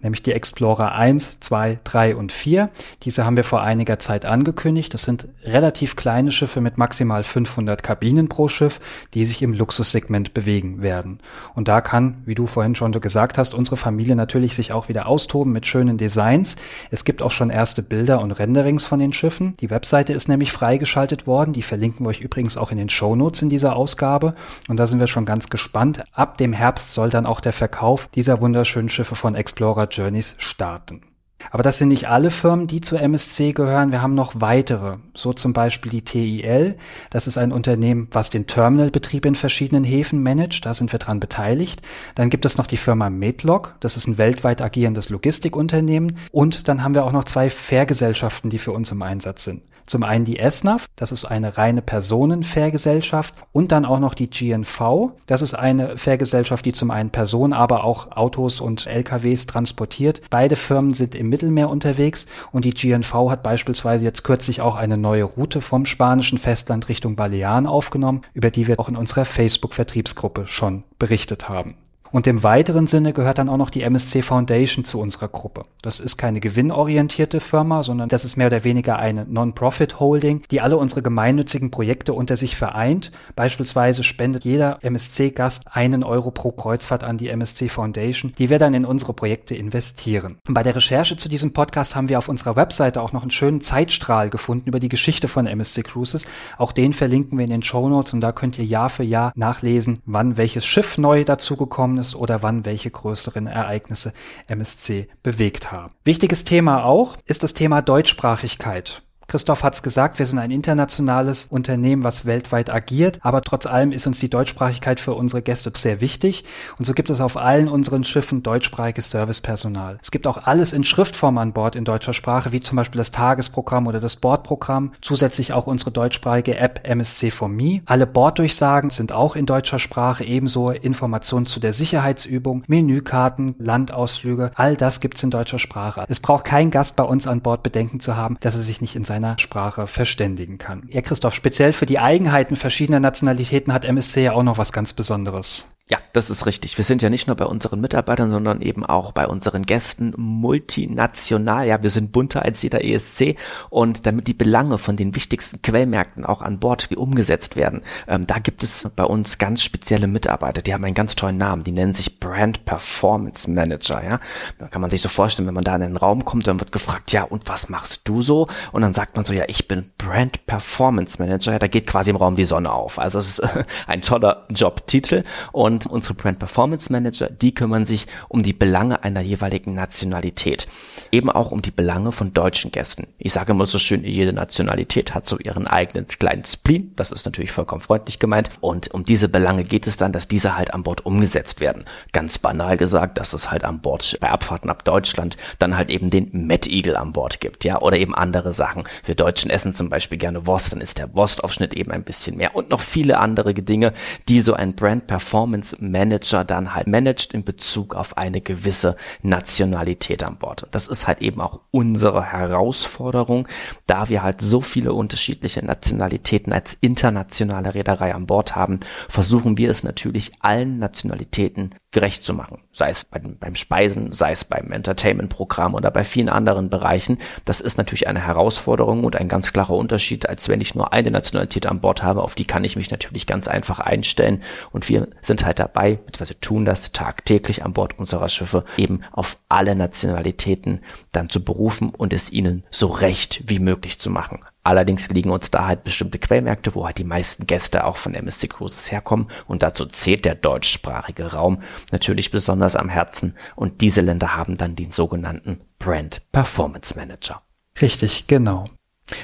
nämlich 0.00 0.22
die 0.22 0.32
Explorer 0.32 0.92
1, 0.92 1.40
2, 1.40 1.80
3 1.84 2.16
und 2.16 2.32
4. 2.32 2.70
Diese 3.02 3.24
haben 3.24 3.36
wir 3.36 3.44
vor 3.44 3.62
einiger 3.62 3.98
Zeit 3.98 4.24
angekündigt. 4.24 4.94
Das 4.94 5.02
sind 5.02 5.28
relativ 5.44 5.96
kleine 5.96 6.30
Schiffe 6.30 6.60
mit 6.60 6.78
maximal 6.78 7.24
500 7.24 7.82
Kabinen 7.82 8.28
pro 8.28 8.48
Schiff, 8.48 8.80
die 9.14 9.24
sich 9.24 9.42
im 9.42 9.52
Luxussegment 9.52 10.34
bewegen 10.34 10.82
werden. 10.82 11.18
Und 11.54 11.68
da 11.68 11.80
kann, 11.80 12.22
wie 12.26 12.34
du 12.34 12.46
vorhin 12.46 12.74
schon 12.74 12.92
gesagt 12.92 13.38
hast, 13.38 13.54
unsere 13.54 13.76
Familie 13.76 14.16
natürlich 14.16 14.54
sich 14.54 14.72
auch 14.72 14.88
wieder 14.88 15.06
austoben 15.06 15.52
mit 15.52 15.66
schönen 15.66 15.98
Designs. 15.98 16.56
Es 16.90 17.04
gibt 17.04 17.22
auch 17.22 17.30
schon 17.30 17.50
erste 17.50 17.82
Bilder 17.82 18.20
und 18.20 18.32
Renderings 18.32 18.84
von 18.84 18.98
den 18.98 19.12
Schiffen. 19.12 19.56
Die 19.58 19.70
Webseite 19.70 20.12
ist 20.12 20.28
nämlich 20.28 20.52
freigeschaltet 20.52 21.26
worden. 21.26 21.52
Die 21.52 21.62
verlinken 21.62 22.04
wir 22.06 22.10
euch 22.10 22.20
übrigens 22.20 22.56
auch 22.56 22.70
in 22.70 22.78
den 22.78 22.88
Show 22.88 23.16
Notes 23.16 23.42
in 23.42 23.50
dieser 23.50 23.76
Ausgabe. 23.76 24.34
Und 24.68 24.78
da 24.78 24.86
sind 24.86 25.00
wir 25.00 25.06
schon 25.06 25.26
ganz 25.26 25.50
gespannt. 25.50 26.02
Ab 26.12 26.38
dem 26.38 26.52
Herbst 26.52 26.94
soll 26.94 27.10
dann 27.10 27.26
auch 27.26 27.40
der 27.40 27.52
Verkauf 27.52 28.08
dieser 28.14 28.40
wunderschönen 28.40 28.88
Schiffe 28.88 29.14
von 29.14 29.34
Explorer 29.34 29.87
Journeys 29.90 30.36
starten. 30.38 31.02
Aber 31.50 31.62
das 31.62 31.78
sind 31.78 31.88
nicht 31.88 32.08
alle 32.08 32.30
Firmen, 32.30 32.66
die 32.66 32.80
zur 32.80 33.00
MSC 33.00 33.52
gehören. 33.52 33.92
Wir 33.92 34.02
haben 34.02 34.14
noch 34.14 34.40
weitere. 34.40 34.96
So 35.14 35.32
zum 35.32 35.52
Beispiel 35.52 35.90
die 35.90 36.02
TIL. 36.02 36.76
Das 37.10 37.26
ist 37.26 37.38
ein 37.38 37.52
Unternehmen, 37.52 38.08
was 38.10 38.30
den 38.30 38.46
Terminalbetrieb 38.46 39.24
in 39.24 39.34
verschiedenen 39.34 39.84
Häfen 39.84 40.22
managt. 40.22 40.66
Da 40.66 40.74
sind 40.74 40.92
wir 40.92 40.98
dran 40.98 41.20
beteiligt. 41.20 41.80
Dann 42.16 42.30
gibt 42.30 42.44
es 42.44 42.58
noch 42.58 42.66
die 42.66 42.76
Firma 42.76 43.08
Medlog. 43.08 43.76
Das 43.80 43.96
ist 43.96 44.08
ein 44.08 44.18
weltweit 44.18 44.60
agierendes 44.60 45.10
Logistikunternehmen. 45.10 46.18
Und 46.32 46.68
dann 46.68 46.82
haben 46.82 46.94
wir 46.94 47.04
auch 47.04 47.12
noch 47.12 47.24
zwei 47.24 47.50
Fährgesellschaften, 47.50 48.50
die 48.50 48.58
für 48.58 48.72
uns 48.72 48.90
im 48.90 49.02
Einsatz 49.02 49.44
sind. 49.44 49.62
Zum 49.88 50.02
einen 50.02 50.26
die 50.26 50.38
SNAF, 50.38 50.86
das 50.96 51.12
ist 51.12 51.24
eine 51.24 51.56
reine 51.56 51.80
Personenfährgesellschaft 51.80 53.34
und 53.52 53.72
dann 53.72 53.86
auch 53.86 54.00
noch 54.00 54.12
die 54.12 54.28
GNV, 54.28 55.12
das 55.26 55.40
ist 55.40 55.54
eine 55.54 55.96
Fährgesellschaft, 55.96 56.66
die 56.66 56.74
zum 56.74 56.90
einen 56.90 57.08
Personen, 57.08 57.54
aber 57.54 57.84
auch 57.84 58.12
Autos 58.12 58.60
und 58.60 58.86
LKWs 58.86 59.46
transportiert. 59.46 60.20
Beide 60.28 60.56
Firmen 60.56 60.92
sind 60.92 61.14
im 61.14 61.30
Mittelmeer 61.30 61.70
unterwegs 61.70 62.26
und 62.52 62.66
die 62.66 62.74
GNV 62.74 63.30
hat 63.30 63.42
beispielsweise 63.42 64.04
jetzt 64.04 64.24
kürzlich 64.24 64.60
auch 64.60 64.76
eine 64.76 64.98
neue 64.98 65.24
Route 65.24 65.62
vom 65.62 65.86
spanischen 65.86 66.36
Festland 66.36 66.90
Richtung 66.90 67.16
Balearen 67.16 67.66
aufgenommen, 67.66 68.20
über 68.34 68.50
die 68.50 68.68
wir 68.68 68.78
auch 68.78 68.90
in 68.90 68.96
unserer 68.96 69.24
Facebook-Vertriebsgruppe 69.24 70.46
schon 70.46 70.84
berichtet 70.98 71.48
haben. 71.48 71.76
Und 72.10 72.26
im 72.26 72.42
weiteren 72.42 72.86
Sinne 72.86 73.12
gehört 73.12 73.38
dann 73.38 73.48
auch 73.48 73.56
noch 73.56 73.70
die 73.70 73.82
MSC 73.82 74.22
Foundation 74.22 74.84
zu 74.84 75.00
unserer 75.00 75.28
Gruppe. 75.28 75.62
Das 75.82 76.00
ist 76.00 76.16
keine 76.16 76.40
gewinnorientierte 76.40 77.40
Firma, 77.40 77.82
sondern 77.82 78.08
das 78.08 78.24
ist 78.24 78.36
mehr 78.36 78.46
oder 78.48 78.64
weniger 78.64 78.98
eine 78.98 79.26
Non-Profit-Holding, 79.26 80.42
die 80.50 80.60
alle 80.60 80.76
unsere 80.76 81.02
gemeinnützigen 81.02 81.70
Projekte 81.70 82.12
unter 82.12 82.36
sich 82.36 82.56
vereint. 82.56 83.12
Beispielsweise 83.36 84.04
spendet 84.04 84.44
jeder 84.44 84.78
MSC-Gast 84.82 85.64
einen 85.70 86.04
Euro 86.04 86.30
pro 86.30 86.50
Kreuzfahrt 86.52 87.04
an 87.04 87.18
die 87.18 87.28
MSC 87.28 87.68
Foundation, 87.68 88.32
die 88.38 88.50
wir 88.50 88.58
dann 88.58 88.74
in 88.74 88.84
unsere 88.84 89.12
Projekte 89.12 89.54
investieren. 89.54 90.38
Und 90.46 90.54
bei 90.54 90.62
der 90.62 90.74
Recherche 90.74 91.16
zu 91.16 91.28
diesem 91.28 91.52
Podcast 91.52 91.94
haben 91.94 92.08
wir 92.08 92.18
auf 92.18 92.28
unserer 92.28 92.56
Webseite 92.56 93.02
auch 93.02 93.12
noch 93.12 93.22
einen 93.22 93.30
schönen 93.30 93.60
Zeitstrahl 93.60 94.30
gefunden 94.30 94.68
über 94.68 94.80
die 94.80 94.88
Geschichte 94.88 95.28
von 95.28 95.46
MSC 95.46 95.82
Cruises. 95.82 96.26
Auch 96.56 96.72
den 96.72 96.92
verlinken 96.92 97.38
wir 97.38 97.44
in 97.44 97.50
den 97.50 97.62
Show 97.62 97.88
Notes 97.88 98.12
und 98.12 98.20
da 98.20 98.32
könnt 98.32 98.58
ihr 98.58 98.64
Jahr 98.64 98.90
für 98.90 99.04
Jahr 99.04 99.32
nachlesen, 99.34 100.00
wann 100.06 100.36
welches 100.36 100.64
Schiff 100.64 100.98
neu 100.98 101.24
dazugekommen 101.24 101.97
ist 101.98 102.14
oder 102.14 102.42
wann 102.42 102.64
welche 102.64 102.90
größeren 102.90 103.46
Ereignisse 103.46 104.12
MSC 104.46 105.08
bewegt 105.22 105.72
haben. 105.72 105.92
Wichtiges 106.04 106.44
Thema 106.44 106.84
auch 106.84 107.16
ist 107.26 107.42
das 107.42 107.54
Thema 107.54 107.82
Deutschsprachigkeit. 107.82 109.02
Christoph 109.30 109.62
hat 109.62 109.74
es 109.74 109.82
gesagt, 109.82 110.18
wir 110.18 110.24
sind 110.24 110.38
ein 110.38 110.50
internationales 110.50 111.48
Unternehmen, 111.50 112.02
was 112.02 112.24
weltweit 112.24 112.70
agiert, 112.70 113.18
aber 113.20 113.42
trotz 113.42 113.66
allem 113.66 113.92
ist 113.92 114.06
uns 114.06 114.20
die 114.20 114.30
Deutschsprachigkeit 114.30 115.00
für 115.00 115.12
unsere 115.12 115.42
Gäste 115.42 115.70
sehr 115.76 116.00
wichtig 116.00 116.44
und 116.78 116.86
so 116.86 116.94
gibt 116.94 117.10
es 117.10 117.20
auf 117.20 117.36
allen 117.36 117.68
unseren 117.68 118.04
Schiffen 118.04 118.42
deutschsprachiges 118.42 119.10
Servicepersonal. 119.10 119.98
Es 120.00 120.10
gibt 120.10 120.26
auch 120.26 120.38
alles 120.44 120.72
in 120.72 120.82
Schriftform 120.82 121.36
an 121.36 121.52
Bord 121.52 121.76
in 121.76 121.84
deutscher 121.84 122.14
Sprache, 122.14 122.52
wie 122.52 122.62
zum 122.62 122.76
Beispiel 122.76 122.96
das 122.96 123.10
Tagesprogramm 123.10 123.86
oder 123.86 124.00
das 124.00 124.16
Bordprogramm, 124.16 124.92
zusätzlich 125.02 125.52
auch 125.52 125.66
unsere 125.66 125.90
deutschsprachige 125.90 126.56
App 126.56 126.88
MSC 126.88 127.30
for 127.30 127.50
Me. 127.50 127.82
Alle 127.84 128.06
Borddurchsagen 128.06 128.88
sind 128.88 129.12
auch 129.12 129.36
in 129.36 129.44
deutscher 129.44 129.78
Sprache, 129.78 130.24
ebenso 130.24 130.70
Informationen 130.70 131.44
zu 131.44 131.60
der 131.60 131.74
Sicherheitsübung, 131.74 132.64
Menükarten, 132.66 133.56
Landausflüge, 133.58 134.52
all 134.54 134.74
das 134.74 135.00
gibt's 135.00 135.22
in 135.22 135.30
deutscher 135.30 135.58
Sprache. 135.58 136.06
Es 136.08 136.18
braucht 136.18 136.46
kein 136.46 136.70
Gast 136.70 136.96
bei 136.96 137.04
uns 137.04 137.26
an 137.26 137.42
Bord 137.42 137.62
Bedenken 137.62 138.00
zu 138.00 138.16
haben, 138.16 138.38
dass 138.40 138.54
er 138.54 138.62
sich 138.62 138.80
nicht 138.80 138.96
in 138.96 139.04
seiner 139.04 139.17
seiner 139.18 139.38
Sprache 139.38 139.86
verständigen 139.86 140.58
kann. 140.58 140.84
Ja, 140.88 141.02
Christoph, 141.02 141.34
speziell 141.34 141.72
für 141.72 141.86
die 141.86 141.98
Eigenheiten 141.98 142.54
verschiedener 142.54 143.00
Nationalitäten 143.00 143.72
hat 143.72 143.84
MSC 143.84 144.22
ja 144.22 144.32
auch 144.32 144.44
noch 144.44 144.58
was 144.58 144.72
ganz 144.72 144.92
Besonderes. 144.92 145.78
Ja, 145.90 145.96
das 146.12 146.28
ist 146.28 146.44
richtig. 146.44 146.76
Wir 146.76 146.84
sind 146.84 147.00
ja 147.00 147.08
nicht 147.08 147.28
nur 147.28 147.36
bei 147.36 147.46
unseren 147.46 147.80
Mitarbeitern, 147.80 148.30
sondern 148.30 148.60
eben 148.60 148.84
auch 148.84 149.12
bei 149.12 149.26
unseren 149.26 149.62
Gästen 149.62 150.12
multinational. 150.18 151.66
Ja, 151.66 151.82
wir 151.82 151.88
sind 151.88 152.12
bunter 152.12 152.42
als 152.42 152.60
jeder 152.62 152.84
ESC 152.84 153.36
und 153.70 154.04
damit 154.04 154.28
die 154.28 154.34
Belange 154.34 154.76
von 154.76 154.96
den 154.96 155.14
wichtigsten 155.14 155.62
Quellmärkten 155.62 156.26
auch 156.26 156.42
an 156.42 156.58
Bord 156.58 156.90
wie 156.90 156.96
umgesetzt 156.96 157.56
werden, 157.56 157.80
ähm, 158.06 158.26
da 158.26 158.38
gibt 158.38 158.62
es 158.62 158.86
bei 158.96 159.04
uns 159.04 159.38
ganz 159.38 159.62
spezielle 159.62 160.08
Mitarbeiter. 160.08 160.60
Die 160.60 160.74
haben 160.74 160.84
einen 160.84 160.94
ganz 160.94 161.16
tollen 161.16 161.38
Namen. 161.38 161.64
Die 161.64 161.72
nennen 161.72 161.94
sich 161.94 162.20
Brand 162.20 162.66
Performance 162.66 163.50
Manager. 163.50 164.04
Ja, 164.04 164.20
da 164.58 164.68
kann 164.68 164.82
man 164.82 164.90
sich 164.90 165.00
so 165.00 165.08
vorstellen, 165.08 165.46
wenn 165.46 165.54
man 165.54 165.64
da 165.64 165.74
in 165.74 165.80
den 165.80 165.96
Raum 165.96 166.26
kommt, 166.26 166.46
dann 166.46 166.60
wird 166.60 166.70
gefragt, 166.70 167.12
ja, 167.12 167.22
und 167.22 167.48
was 167.48 167.70
machst 167.70 168.06
du 168.06 168.20
so? 168.20 168.46
Und 168.72 168.82
dann 168.82 168.92
sagt 169.08 169.16
man 169.16 169.24
so, 169.24 169.32
ja, 169.32 169.44
ich 169.48 169.66
bin 169.66 169.86
Brand 169.96 170.44
Performance 170.46 171.20
Manager. 171.20 171.52
Ja, 171.52 171.58
da 171.58 171.66
geht 171.66 171.86
quasi 171.86 172.10
im 172.10 172.16
Raum 172.16 172.36
die 172.36 172.44
Sonne 172.44 172.70
auf. 172.70 172.98
Also 172.98 173.18
es 173.18 173.38
ist 173.38 173.42
ein 173.86 174.02
toller 174.02 174.46
Jobtitel 174.50 175.24
und 175.50 175.86
unsere 175.86 176.12
Brand 176.12 176.38
Performance 176.38 176.92
Manager, 176.92 177.30
die 177.30 177.54
kümmern 177.54 177.86
sich 177.86 178.06
um 178.28 178.42
die 178.42 178.52
Belange 178.52 179.02
einer 179.04 179.22
jeweiligen 179.22 179.72
Nationalität. 179.74 180.68
Eben 181.10 181.30
auch 181.30 181.52
um 181.52 181.62
die 181.62 181.70
Belange 181.70 182.12
von 182.12 182.34
deutschen 182.34 182.70
Gästen. 182.70 183.06
Ich 183.16 183.32
sage 183.32 183.52
immer 183.52 183.64
so 183.64 183.78
schön, 183.78 184.04
jede 184.04 184.34
Nationalität 184.34 185.14
hat 185.14 185.26
so 185.26 185.38
ihren 185.38 185.66
eigenen 185.66 186.06
kleinen 186.06 186.44
Spleen. 186.44 186.92
Das 186.96 187.10
ist 187.10 187.24
natürlich 187.24 187.50
vollkommen 187.50 187.80
freundlich 187.80 188.18
gemeint. 188.18 188.50
Und 188.60 188.92
um 188.92 189.04
diese 189.04 189.30
Belange 189.30 189.64
geht 189.64 189.86
es 189.86 189.96
dann, 189.96 190.12
dass 190.12 190.28
diese 190.28 190.58
halt 190.58 190.74
an 190.74 190.82
Bord 190.82 191.06
umgesetzt 191.06 191.60
werden. 191.60 191.86
Ganz 192.12 192.38
banal 192.38 192.76
gesagt, 192.76 193.16
dass 193.16 193.32
es 193.32 193.50
halt 193.50 193.64
an 193.64 193.80
Bord 193.80 194.18
bei 194.20 194.28
Abfahrten 194.28 194.68
ab 194.68 194.84
Deutschland 194.84 195.38
dann 195.58 195.78
halt 195.78 195.88
eben 195.88 196.10
den 196.10 196.28
Met 196.46 196.66
Eagle 196.66 196.96
an 196.96 197.14
Bord 197.14 197.40
gibt, 197.40 197.64
ja, 197.64 197.80
oder 197.80 197.96
eben 197.96 198.14
andere 198.14 198.52
Sachen. 198.52 198.84
Wir 199.04 199.14
Deutschen 199.14 199.50
essen 199.50 199.72
zum 199.72 199.88
Beispiel 199.88 200.18
gerne 200.18 200.46
Wurst, 200.46 200.72
dann 200.72 200.80
ist 200.80 200.98
der 200.98 201.14
Wurstaufschnitt 201.14 201.74
eben 201.74 201.90
ein 201.92 202.04
bisschen 202.04 202.36
mehr 202.36 202.54
und 202.54 202.70
noch 202.70 202.80
viele 202.80 203.18
andere 203.18 203.54
Dinge, 203.54 203.92
die 204.28 204.40
so 204.40 204.54
ein 204.54 204.74
Brand 204.74 205.06
Performance 205.06 205.76
Manager 205.80 206.44
dann 206.44 206.74
halt 206.74 206.86
managt 206.86 207.34
in 207.34 207.44
Bezug 207.44 207.94
auf 207.94 208.16
eine 208.16 208.40
gewisse 208.40 208.96
Nationalität 209.22 210.22
an 210.22 210.38
Bord. 210.38 210.64
Und 210.64 210.74
das 210.74 210.86
ist 210.86 211.06
halt 211.06 211.20
eben 211.22 211.40
auch 211.40 211.60
unsere 211.70 212.32
Herausforderung, 212.32 213.48
da 213.86 214.08
wir 214.08 214.22
halt 214.22 214.40
so 214.40 214.60
viele 214.60 214.92
unterschiedliche 214.92 215.64
Nationalitäten 215.64 216.52
als 216.52 216.76
internationale 216.80 217.74
Reederei 217.74 218.14
an 218.14 218.26
Bord 218.26 218.56
haben, 218.56 218.80
versuchen 219.08 219.58
wir 219.58 219.70
es 219.70 219.82
natürlich 219.82 220.32
allen 220.40 220.78
Nationalitäten 220.78 221.74
gerecht 221.90 222.22
zu 222.22 222.34
machen. 222.34 222.60
Sei 222.70 222.90
es 222.90 223.06
beim, 223.06 223.54
Speisen, 223.54 224.12
sei 224.12 224.32
es 224.32 224.44
beim 224.44 224.72
Entertainment-Programm 224.72 225.74
oder 225.74 225.90
bei 225.90 226.04
vielen 226.04 226.28
anderen 226.28 226.68
Bereichen. 226.68 227.18
Das 227.46 227.60
ist 227.60 227.78
natürlich 227.78 228.08
eine 228.08 228.26
Herausforderung 228.26 229.04
und 229.04 229.16
ein 229.16 229.28
ganz 229.28 229.52
klarer 229.54 229.74
Unterschied, 229.74 230.28
als 230.28 230.48
wenn 230.50 230.60
ich 230.60 230.74
nur 230.74 230.92
eine 230.92 231.10
Nationalität 231.10 231.66
an 231.66 231.80
Bord 231.80 232.02
habe. 232.02 232.22
Auf 232.22 232.34
die 232.34 232.44
kann 232.44 232.64
ich 232.64 232.76
mich 232.76 232.90
natürlich 232.90 233.26
ganz 233.26 233.48
einfach 233.48 233.80
einstellen. 233.80 234.42
Und 234.70 234.88
wir 234.90 235.08
sind 235.22 235.46
halt 235.46 235.58
dabei, 235.58 235.96
beziehungsweise 235.96 236.40
tun 236.40 236.66
das 236.66 236.92
tagtäglich 236.92 237.64
an 237.64 237.72
Bord 237.72 237.98
unserer 237.98 238.28
Schiffe, 238.28 238.64
eben 238.76 239.00
auf 239.10 239.38
alle 239.48 239.74
Nationalitäten 239.74 240.80
dann 241.12 241.30
zu 241.30 241.42
berufen 241.42 241.90
und 241.90 242.12
es 242.12 242.30
ihnen 242.30 242.64
so 242.70 242.88
recht 242.88 243.44
wie 243.46 243.60
möglich 243.60 243.98
zu 243.98 244.10
machen. 244.10 244.40
Allerdings 244.68 245.08
liegen 245.08 245.30
uns 245.30 245.50
da 245.50 245.66
halt 245.66 245.82
bestimmte 245.82 246.18
Quellmärkte, 246.18 246.74
wo 246.74 246.84
halt 246.84 246.98
die 246.98 247.04
meisten 247.04 247.46
Gäste 247.46 247.84
auch 247.84 247.96
von 247.96 248.12
MSC 248.12 248.48
Cruises 248.48 248.92
herkommen 248.92 249.30
und 249.46 249.62
dazu 249.62 249.86
zählt 249.86 250.26
der 250.26 250.34
deutschsprachige 250.34 251.32
Raum 251.32 251.62
natürlich 251.90 252.30
besonders 252.30 252.76
am 252.76 252.90
Herzen 252.90 253.34
und 253.56 253.80
diese 253.80 254.02
Länder 254.02 254.36
haben 254.36 254.58
dann 254.58 254.76
den 254.76 254.90
sogenannten 254.90 255.62
Brand 255.78 256.20
Performance 256.32 256.94
Manager. 256.98 257.40
Richtig, 257.80 258.26
genau. 258.26 258.68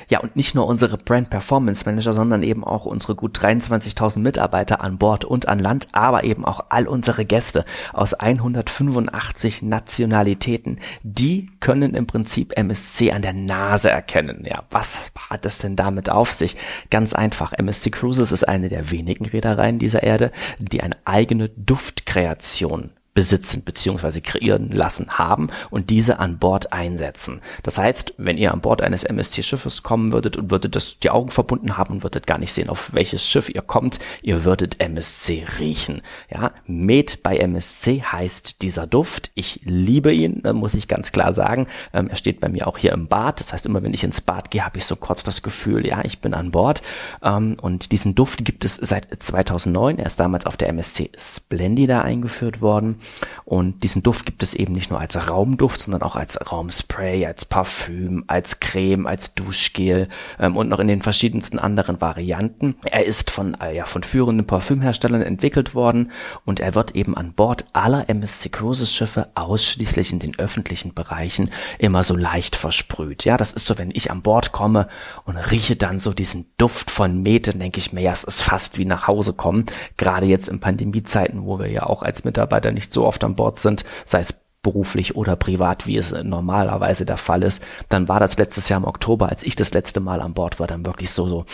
Ja, 0.09 0.21
und 0.21 0.37
nicht 0.37 0.55
nur 0.55 0.67
unsere 0.67 0.97
Brand 0.97 1.31
Performance 1.31 1.85
Manager, 1.85 2.13
sondern 2.13 2.43
eben 2.43 2.65
auch 2.65 2.87
unsere 2.87 3.15
gut 3.15 3.39
23.000 3.39 4.19
Mitarbeiter 4.21 4.83
an 4.83 4.99
Bord 4.99 5.25
und 5.25 5.49
an 5.49 5.59
Land, 5.59 5.89
aber 5.93 6.25
eben 6.25 6.45
auch 6.45 6.65
all 6.71 6.87
unsere 6.87 7.25
Gäste 7.25 7.65
aus 7.93 8.15
185 8.15 9.63
Nationalitäten, 9.63 10.81
die 11.03 11.51
können 11.61 11.95
im 11.95 12.07
Prinzip 12.07 12.57
MSC 12.57 13.13
an 13.13 13.23
der 13.23 13.35
Nase 13.35 13.91
erkennen. 13.91 14.45
Ja, 14.47 14.65
was 14.71 15.13
hat 15.31 15.47
es 15.47 15.59
denn 15.59 15.77
damit 15.77 16.11
auf 16.11 16.33
sich? 16.33 16.57
Ganz 16.91 17.15
einfach. 17.15 17.53
MSC 17.53 17.91
Cruises 17.91 18.33
ist 18.33 18.49
eine 18.49 18.69
der 18.69 18.91
wenigen 18.91 19.27
Reedereien 19.27 19.79
dieser 19.79 20.03
Erde, 20.03 20.31
die 20.59 20.83
eine 20.83 20.97
eigene 21.05 21.49
Duftkreation 21.51 22.91
besitzen 23.15 23.63
bzw. 23.63 24.21
kreieren 24.21 24.71
lassen 24.71 25.09
haben 25.11 25.49
und 25.71 25.91
diese 25.91 26.19
an 26.19 26.39
Bord 26.39 26.73
einsetzen. 26.73 27.41
Das 27.63 27.79
heißt, 27.79 28.15
wenn 28.19 28.37
ihr 28.37 28.53
an 28.53 28.61
Bord 28.61 28.83
eines 28.83 29.05
MSC-Schiffes 29.05 29.83
kommen 29.83 30.13
würdet 30.13 30.37
und 30.37 30.51
würdet 30.51 30.75
das 30.75 30.99
die 30.99 31.11
Augen 31.11 31.31
verbunden 31.31 31.77
haben 31.77 31.95
und 31.95 32.03
würdet 32.03 32.27
gar 32.27 32.39
nicht 32.39 32.53
sehen, 32.53 32.69
auf 32.69 32.93
welches 32.93 33.27
Schiff 33.27 33.49
ihr 33.49 33.63
kommt, 33.63 34.01
ihr 34.23 34.45
würdet 34.45 34.81
MSC 34.81 35.47
riechen. 35.59 36.03
Ja, 36.31 36.53
Med 36.67 37.23
bei 37.23 37.37
MSC 37.37 38.03
heißt 38.03 38.63
dieser 38.63 38.87
Duft. 38.87 39.31
Ich 39.35 39.61
liebe 39.65 40.13
ihn, 40.13 40.43
muss 40.53 40.75
ich 40.75 40.89
ganz 40.89 41.13
klar 41.13 41.33
sagen. 41.33 41.69
Ähm, 41.93 42.09
er 42.09 42.17
steht 42.17 42.41
bei 42.41 42.49
mir 42.49 42.67
auch 42.67 42.79
hier 42.79 42.93
im 42.93 43.07
Bad. 43.07 43.39
Das 43.39 43.53
heißt, 43.53 43.67
immer 43.67 43.83
wenn 43.83 43.95
ich 43.95 44.05
ins 44.05 44.21
Bad 44.21 44.51
gehe, 44.51 44.65
habe 44.65 44.79
ich 44.79 44.87
so 44.87 44.97
kurz 44.97 45.23
das 45.23 45.43
Gefühl, 45.43 45.87
ja, 45.87 46.05
ich 46.05 46.21
bin 46.21 46.35
an 46.35 46.51
Bord. 46.51 46.83
Ähm, 47.23 47.57
und 47.61 47.93
diesen 47.93 48.15
Duft 48.15 48.45
gibt 48.45 48.65
es 48.65 48.75
seit 48.75 49.07
2009. 49.23 49.99
Er 49.99 50.07
ist 50.07 50.19
damals 50.19 50.47
auf 50.47 50.57
der 50.57 50.69
MSC 50.69 51.11
Splendida 51.17 52.03
eingeführt 52.03 52.61
worden. 52.61 53.01
Und 53.45 53.83
diesen 53.83 54.03
Duft 54.03 54.27
gibt 54.27 54.43
es 54.43 54.55
eben 54.55 54.73
nicht 54.73 54.91
nur 54.91 55.01
als 55.01 55.29
Raumduft, 55.29 55.81
sondern 55.81 56.03
auch 56.03 56.17
als 56.17 56.39
Raumspray, 56.51 57.27
als 57.27 57.45
Parfüm, 57.45 58.25
als 58.27 58.61
Creme, 58.61 59.07
als 59.07 59.35
Duschgel 59.35 60.09
ähm, 60.39 60.57
und 60.57 60.69
noch 60.69 60.79
in 60.79 60.89
den 60.89 61.03
verschiedensten 61.03 61.59
anderen 61.59 62.01
Varianten. 62.01 62.77
Er 62.85 63.05
ist 63.05 63.31
von, 63.31 63.57
äh, 63.61 63.77
ja, 63.77 63.85
von 63.85 64.03
führenden 64.03 64.47
Parfümherstellern 64.47 65.23
entwickelt 65.23 65.75
worden 65.75 66.11
und 66.45 66.61
er 66.61 66.75
wird 66.75 66.95
eben 66.95 67.17
an 67.17 67.33
Bord 67.33 67.67
aller 67.73 68.09
MSC 68.09 68.49
Cruises 68.49 68.95
Schiffe 68.95 69.29
ausschließlich 69.35 70.13
in 70.13 70.19
den 70.19 70.39
öffentlichen 70.39 70.95
Bereichen 70.95 71.51
immer 71.79 72.03
so 72.03 72.17
leicht 72.17 72.57
versprüht. 72.57 73.25
Ja, 73.25 73.37
das 73.37 73.53
ist 73.53 73.67
so, 73.67 73.79
wenn 73.79 73.91
ich 73.91 74.11
an 74.11 74.23
Bord 74.23 74.53
komme 74.53 74.89
und 75.25 75.37
rieche 75.37 75.77
dann 75.77 76.01
so 76.01 76.13
diesen 76.13 76.47
Duft 76.57 76.91
von 76.91 77.23
Met, 77.23 77.49
dann 77.49 77.59
denke 77.59 77.79
ich 77.79 77.93
mir, 77.93 78.01
ja, 78.01 78.13
es 78.13 78.25
ist 78.25 78.43
fast 78.43 78.79
wie 78.79 78.85
nach 78.85 79.07
Hause 79.07 79.33
kommen. 79.33 79.67
Gerade 79.97 80.27
jetzt 80.27 80.49
in 80.49 80.61
Pandemiezeiten, 80.61 81.45
wo 81.45 81.59
wir 81.59 81.69
ja 81.69 81.85
auch 81.85 82.03
als 82.03 82.25
Mitarbeiter 82.25 82.73
nicht 82.73 82.93
so 82.95 83.05
oft 83.05 83.23
an 83.25 83.37
Bord 83.37 83.59
sind, 83.59 83.85
sei 84.07 84.21
es 84.21 84.35
beruflich 84.63 85.15
oder 85.15 85.37
privat, 85.37 85.87
wie 85.87 85.97
es 85.97 86.11
normalerweise 86.11 87.07
der 87.07 87.19
Fall 87.19 87.45
ist, 87.45 87.63
dann 87.89 88.09
war 88.09 88.19
das 88.19 88.39
letztes 88.39 88.69
Jahr 88.69 88.81
im 88.81 88.87
Oktober, 88.87 89.29
als 89.29 89.45
ich 89.45 89.55
das 89.55 89.73
letzte 89.73 90.01
Mal 90.01 90.21
an 90.21 90.35
Bord 90.35 90.59
war, 90.59 90.67
dann 90.67 90.85
wirklich 90.85 91.11
so, 91.11 91.29
so, 91.29 91.45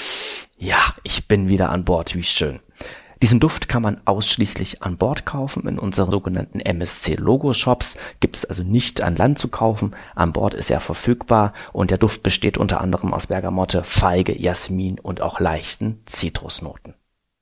ja, 0.57 0.79
ich 1.03 1.29
bin 1.29 1.49
wieder 1.49 1.71
an 1.71 1.85
Bord, 1.85 2.15
wie 2.15 2.23
schön. 2.23 2.61
Diesen 3.23 3.39
Duft 3.39 3.69
kann 3.69 3.83
man 3.83 4.01
ausschließlich 4.07 4.83
an 4.83 4.97
Bord 4.97 5.27
kaufen. 5.27 5.69
In 5.69 5.79
unseren 5.79 6.11
sogenannten 6.11 6.59
MSC 6.59 7.17
Logo 7.17 7.53
Shops 7.53 7.99
gibt 8.21 8.37
es 8.37 8.47
also 8.47 8.63
nicht 8.63 9.03
an 9.03 9.15
Land 9.15 9.39
zu 9.39 9.49
kaufen. 9.49 9.95
An 10.15 10.33
Bord 10.33 10.55
ist 10.55 10.71
er 10.71 10.81
verfügbar 10.81 11.53
und 11.75 11.91
der 11.91 11.99
Duft 11.99 12.23
besteht 12.23 12.57
unter 12.57 12.81
anderem 12.81 13.13
aus 13.13 13.27
Bergamotte, 13.27 13.85
Feige, 13.85 14.41
Jasmin 14.41 14.99
und 14.99 15.21
auch 15.21 15.39
leichten 15.39 16.01
Zitrusnoten. 16.07 16.95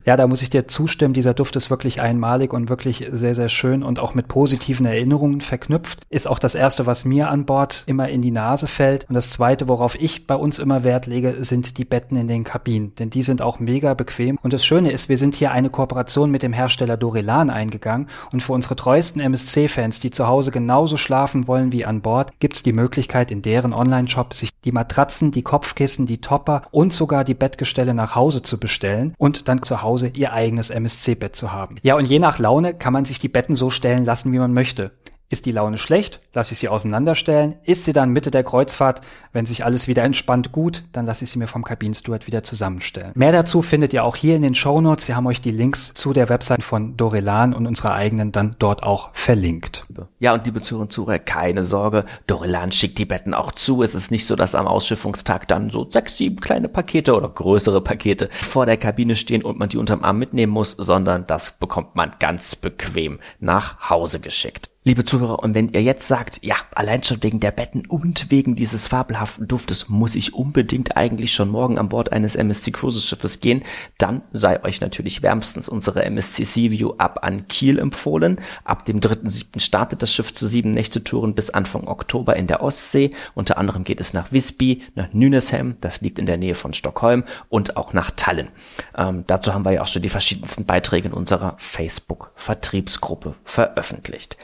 Ja, 0.09 0.17
da 0.17 0.26
muss 0.26 0.40
ich 0.40 0.49
dir 0.49 0.67
zustimmen. 0.67 1.12
Dieser 1.12 1.35
Duft 1.35 1.55
ist 1.57 1.69
wirklich 1.69 2.00
einmalig 2.00 2.55
und 2.55 2.71
wirklich 2.71 3.07
sehr, 3.12 3.35
sehr 3.35 3.50
schön 3.50 3.83
und 3.83 4.00
auch 4.00 4.14
mit 4.14 4.26
positiven 4.26 4.87
Erinnerungen 4.87 5.43
verknüpft. 5.43 6.00
Ist 6.09 6.26
auch 6.26 6.38
das 6.38 6.55
erste, 6.55 6.87
was 6.87 7.05
mir 7.05 7.28
an 7.28 7.45
Bord 7.45 7.83
immer 7.85 8.09
in 8.09 8.23
die 8.23 8.31
Nase 8.31 8.69
fällt. 8.69 9.07
Und 9.11 9.17
das 9.17 9.28
zweite, 9.28 9.69
worauf 9.69 10.00
ich 10.00 10.26
bei 10.26 10.35
uns 10.35 10.59
immer 10.59 10.83
Wert 10.83 11.05
lege, 11.05 11.45
sind 11.45 11.76
die 11.76 11.85
Betten 11.85 12.17
in 12.17 12.26
den 12.26 12.43
Kabinen. 12.43 12.95
Denn 12.95 13.11
die 13.11 13.23
sind 13.23 13.43
auch 13.43 13.61
mega 13.61 13.93
bequem. 13.93 14.38
Und 14.43 14.55
das 14.55 14.64
Schöne 14.64 14.93
ist, 14.93 15.11
wir 15.11 15.19
sind 15.19 15.35
hier 15.35 15.50
eine 15.50 15.69
Kooperation 15.69 16.31
mit 16.31 16.43
dem 16.43 16.55
Hersteller 16.55 16.97
Dorelan 16.97 17.50
eingegangen. 17.50 18.09
Und 18.33 18.43
für 18.43 18.55
unsere 18.55 18.76
treuesten 18.76 19.21
MSC-Fans, 19.21 20.00
die 20.00 20.11
zu 20.11 20.26
Hause 20.26 20.52
genauso 20.52 20.97
schlafen 20.97 21.47
wollen 21.49 21.71
wie 21.71 21.85
an 21.85 22.00
Bord, 22.00 22.31
gibt's 22.40 22.62
die 22.62 22.73
Möglichkeit, 22.73 23.31
in 23.31 23.43
deren 23.43 23.75
Online-Shop 23.75 24.33
sich 24.33 24.52
die 24.64 24.73
Matratzen, 24.73 25.33
die 25.33 25.43
Kopfkissen, 25.43 26.07
die 26.07 26.23
Topper 26.23 26.62
und 26.71 26.95
sogar 26.95 27.25
die 27.25 27.35
Bettgestelle 27.35 27.93
nach 27.93 28.14
Hause 28.14 28.43
zu 28.43 28.59
bestellen 28.59 29.12
und 29.19 29.49
dann 29.49 29.62
zu 29.62 29.83
Hause 29.83 29.88
Hause 29.88 30.12
ihr 30.14 30.35
eigenes 30.35 30.68
MSC-Bett 30.68 31.35
zu 31.35 31.50
haben. 31.50 31.76
Ja, 31.83 31.97
und 31.97 32.04
je 32.04 32.18
nach 32.18 32.38
Laune 32.38 32.75
kann 32.75 32.92
man 32.92 33.07
sich 33.07 33.18
die 33.18 33.28
Betten 33.28 33.54
so 33.54 33.71
stellen 33.71 34.04
lassen, 34.04 34.35
wie 34.35 34.38
man 34.38 34.52
möchte. 34.52 34.92
Ist 35.30 35.44
die 35.44 35.52
Laune 35.52 35.76
schlecht, 35.76 36.20
lasse 36.32 36.52
ich 36.54 36.58
sie 36.58 36.70
auseinanderstellen. 36.70 37.56
Ist 37.64 37.85
sie 37.85 37.92
dann 37.92 38.14
Mitte 38.14 38.30
der 38.30 38.44
Kreuzfahrt, 38.44 39.02
wenn 39.35 39.44
sich 39.44 39.62
alles 39.62 39.87
wieder 39.87 40.02
entspannt, 40.02 40.52
gut, 40.52 40.85
dann 40.92 41.04
lasse 41.04 41.23
ich 41.25 41.30
sie 41.30 41.38
mir 41.38 41.49
vom 41.49 41.64
Kabinensteward 41.64 42.26
wieder 42.26 42.42
zusammenstellen. 42.42 43.12
Mehr 43.14 43.32
dazu 43.32 43.61
findet 43.61 43.92
ihr 43.92 44.04
auch 44.04 44.16
hier 44.16 44.37
in 44.37 44.40
den 44.40 44.54
Show 44.54 44.80
Notes. 44.80 45.06
Wir 45.06 45.16
haben 45.16 45.26
euch 45.26 45.42
die 45.42 45.50
Links 45.50 45.92
zu 45.92 46.14
der 46.14 46.30
Website 46.30 46.62
von 46.62 46.97
Dorelan 46.97 47.52
und 47.52 47.66
unserer 47.66 47.92
eigenen 47.92 48.32
dann 48.32 48.56
dort 48.58 48.85
auch 48.85 49.11
verlinkt. 49.12 49.87
Ja, 50.18 50.32
und 50.32 50.47
liebe 50.47 50.62
Zuhörer 50.62 50.82
und 50.85 50.92
Zuhörer, 50.94 51.18
keine 51.18 51.62
Sorge, 51.62 52.06
Dorelan 52.26 52.73
schickt 52.73 52.97
die 52.97 53.04
Betten 53.04 53.35
auch 53.35 53.52
zu. 53.52 53.82
Es 53.82 53.94
ist 53.94 54.11
nicht 54.11 54.26
so, 54.26 54.35
dass 54.35 54.54
am 54.54 54.66
Ausschiffungstag 54.66 55.47
dann 55.47 55.68
so 55.68 55.90
sechs, 55.90 56.16
sieben 56.16 56.37
kleine 56.37 56.70
Pakete 56.70 57.14
oder 57.14 57.28
größere 57.28 57.82
Pakete 57.82 58.30
vor 58.32 58.64
der 58.64 58.78
Kabine 58.78 59.14
stehen 59.14 59.42
und 59.42 59.58
man 59.58 59.68
die 59.68 59.76
unterm 59.76 60.04
Arm 60.04 60.18
mitnehmen 60.18 60.54
muss, 60.54 60.70
sondern 60.70 61.26
das 61.26 61.58
bekommt 61.58 61.97
man 61.97 62.12
ganz 62.18 62.56
bequem 62.56 63.18
nach 63.40 63.90
Hause 63.90 64.20
geschickt. 64.20 64.67
Liebe 64.85 65.04
Zuhörer, 65.04 65.40
und 65.40 65.54
wenn 65.54 65.70
ihr 65.70 65.82
jetzt 65.82 66.06
sagt, 66.06 66.38
ja, 66.42 66.54
allein 66.73 67.02
schon 67.02 67.20
wegen 67.25 67.40
der 67.40 67.50
Betten 67.50 67.85
und 67.85 68.30
wegen 68.30 68.54
dieses 68.54 68.87
fabelhaften 68.87 69.49
Duftes 69.49 69.88
muss 69.88 70.14
ich 70.14 70.35
unbedingt 70.35 70.97
eigentlich 70.97 71.32
schon 71.32 71.49
morgen 71.49 71.78
an 71.78 71.88
Bord 71.88 72.12
eines 72.12 72.37
MSC 72.37 72.70
Cruises 72.70 73.04
Schiffes 73.04 73.40
gehen, 73.40 73.64
dann 73.99 74.23
sei 74.32 74.62
euch 74.62 74.80
natürlich 74.80 75.20
wärmstens 75.20 75.68
unsere 75.68 76.04
MSC 76.04 76.44
Seaview 76.44 76.92
ab 76.97 77.18
an 77.23 77.49
Kiel 77.49 77.80
empfohlen. 77.80 78.40
Ab 78.62 78.85
dem 78.85 79.00
3.7. 79.00 79.58
startet 79.58 80.00
das 80.00 80.14
Schiff 80.14 80.32
zu 80.32 80.47
sieben 80.47 80.70
Nächtetouren 80.70 81.35
bis 81.35 81.50
Anfang 81.50 81.88
Oktober 81.88 82.37
in 82.37 82.47
der 82.47 82.62
Ostsee. 82.62 83.11
Unter 83.35 83.58
anderem 83.58 83.82
geht 83.82 84.00
es 84.00 84.14
nach 84.14 84.30
Visby, 84.30 84.82
nach 84.94 85.12
Nynäshamn, 85.12 85.76
das 85.80 86.02
liegt 86.02 86.20
in 86.20 86.26
der 86.26 86.38
Nähe 86.38 86.54
von 86.54 86.73
Stockholm 86.73 87.25
und 87.49 87.76
auch 87.76 87.92
nach 87.92 88.12
Tallinn. 88.12 88.49
Ähm, 88.97 89.25
dazu 89.26 89.52
haben 89.52 89.64
wir 89.64 89.73
ja 89.73 89.82
auch 89.82 89.88
schon 89.88 90.02
die 90.02 90.08
verschiedensten 90.08 90.66
Beiträge 90.66 91.08
in 91.08 91.14
unserer 91.14 91.56
Facebook-Vertriebsgruppe 91.58 93.35
veröffentlicht. 93.44 94.38